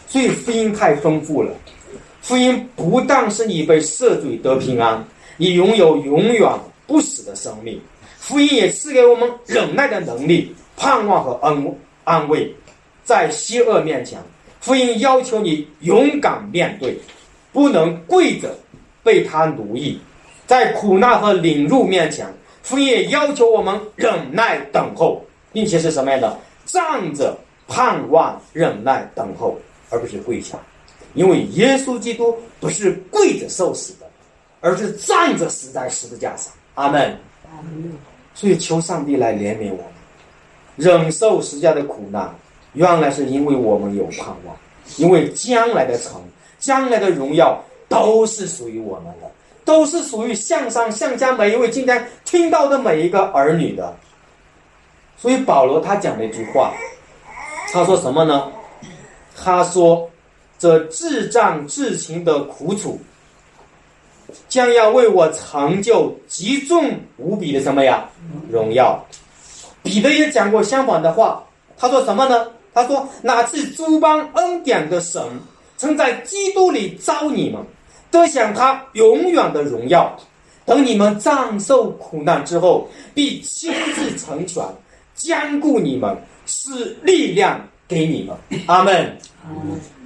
[0.07, 1.51] 所以福音太丰富了。
[2.21, 5.03] 福音不但是你被赦罪得平安，
[5.37, 6.49] 你拥有永远
[6.85, 7.79] 不死的生命。
[8.17, 12.53] 福音也赐给我们忍耐的能力、盼望和安安慰。
[13.03, 14.19] 在邪恶面前，
[14.61, 16.97] 福音要求你勇敢面对，
[17.51, 18.57] 不能跪着
[19.03, 19.99] 被他奴役。
[20.45, 22.25] 在苦难和领入面前，
[22.63, 26.39] 福音也要求我们忍耐等候，并且是什么样的？
[26.65, 27.37] 站着
[27.67, 29.55] 盼望、忍耐等候，
[29.89, 30.57] 而不是跪下。
[31.13, 34.09] 因为耶稣基督不是跪着受死的，
[34.61, 36.51] 而是站着死在十字架上。
[36.73, 37.01] 阿门。
[37.45, 37.93] 阿门。
[38.33, 39.85] 所以求上帝来怜悯我们，
[40.75, 42.33] 忍受十字架的苦难，
[42.73, 44.55] 原来是因为我们有盼望，
[44.97, 46.19] 因为将来的成、
[46.57, 49.29] 将来的荣耀都是属于我们的，
[49.65, 53.95] 都是属于向上向家每一位今天听到的每一个儿女的。
[55.17, 56.73] 所以保罗他讲了一句话，
[57.71, 58.51] 他说什么呢？
[59.35, 60.09] 他说。
[60.59, 62.97] 这至战至情的苦楚，
[64.47, 68.09] 将要为我成就极重无比的什么呀？
[68.49, 68.97] 荣耀。
[69.81, 71.43] 彼得也讲过相反的话，
[71.75, 72.47] 他说什么呢？
[72.73, 75.21] 他说：“哪次诸般恩典的神，
[75.75, 77.61] 曾在基督里招你们，
[78.13, 80.15] 得享他永远的荣耀。
[80.65, 84.63] 等你们战受苦难之后，必亲自成全，
[85.15, 88.37] 坚固你们，是力量给你们。”
[88.67, 89.17] 阿门。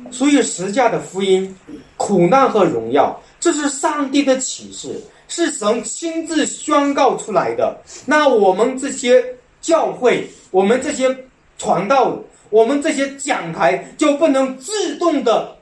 [0.09, 1.53] 所以，十架的福音、
[1.97, 7.77] 苦难和荣耀，这是上帝的启示，是神亲自宣告出来的。
[8.05, 9.21] 那我们这些
[9.59, 11.13] 教会，我们这些
[11.57, 12.17] 传道，
[12.49, 15.56] 我们这些讲台，就不能自动的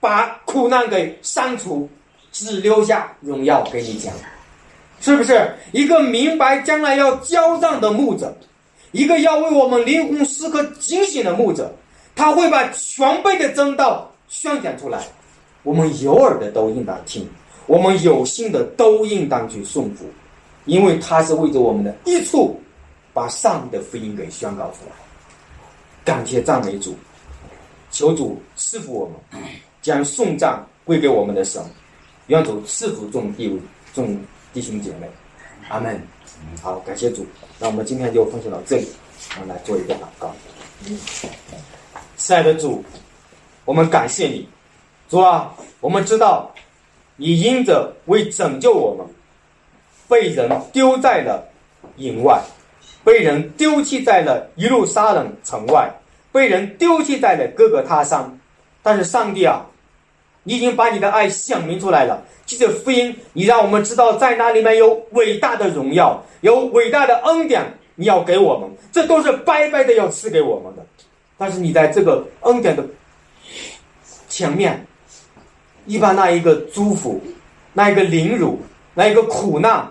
[0.00, 1.88] 把苦难给删除，
[2.32, 4.12] 只留下荣耀给你讲，
[5.00, 5.50] 是不是？
[5.72, 8.36] 一个明白将来要交账的牧者，
[8.92, 11.72] 一个要为我们灵魂时刻警醒的牧者。
[12.14, 15.00] 他会把全备的真道宣讲出来，
[15.62, 17.24] 我们有耳的都应当听，
[17.66, 20.04] 我们有心的都应当去顺服，
[20.64, 22.60] 因为他是为着我们的益处，
[23.12, 24.96] 把上帝的福音给宣告出来。
[26.04, 26.96] 感谢赞美主，
[27.92, 29.40] 求主赐福我们，
[29.82, 31.62] 将颂赞归给我们的神，
[32.26, 33.60] 愿主赐福众弟
[33.94, 34.18] 众
[34.52, 35.08] 弟兄姐妹，
[35.68, 36.00] 阿门。
[36.62, 37.26] 好，感谢主，
[37.58, 38.88] 那我们今天就分享到这里，
[39.40, 40.32] 我们来做一个祷告。
[42.16, 42.84] 亲爱的主，
[43.64, 44.48] 我们感谢你，
[45.08, 46.54] 主啊，我们知道
[47.16, 49.04] 你因着为拯救我们，
[50.08, 51.44] 被人丢在了
[51.96, 52.40] 营外，
[53.02, 55.92] 被人丢弃在了一路杀人城外，
[56.30, 58.37] 被人丢弃在了各个他山。
[58.88, 59.66] 但是上帝啊，
[60.44, 62.24] 你已经把你的爱显明出来了。
[62.46, 67.62] 记着福音，你让我们知道在那里面有伟大的荣耀，有伟大的恩典，
[67.96, 70.82] 你要给我们，这都是白白的要赐给我们的。
[71.36, 72.82] 但是你在这个恩典的
[74.30, 74.86] 前面，
[75.84, 77.20] 你把那一个祝福、
[77.74, 78.58] 那一个凌辱、
[78.94, 79.86] 那一个苦难、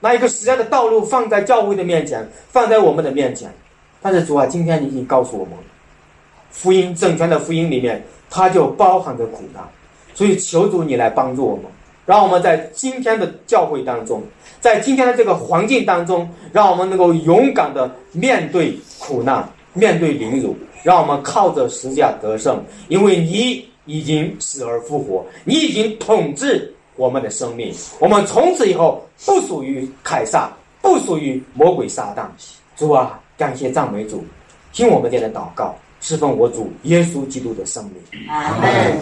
[0.00, 3.54] 那一个实在的道路放在教会的面前，放在我们的面前。
[4.00, 5.52] 但是主啊，今天你已经告诉我们，
[6.50, 9.62] 福音整全的福音里面，它就包含着苦难。
[10.14, 11.64] 所以求主你来帮助我们，
[12.06, 14.22] 让我们在今天的教会当中，
[14.60, 19.48] 在今天的这个环境当中，让我们能够勇敢的面对苦难。
[19.72, 30.50] 面对凌辱，让我们靠着十字架得胜，因为你已经死而复活，你已经统治我们的生命，我们从此以后不属于凯撒，
[30.82, 32.24] 不属于魔鬼撒旦。
[32.76, 34.24] 主啊，感谢赞美主，
[34.72, 38.28] 听我们这样的祷告，侍奉我主耶稣基督的圣名。
[38.28, 39.00] 阿门。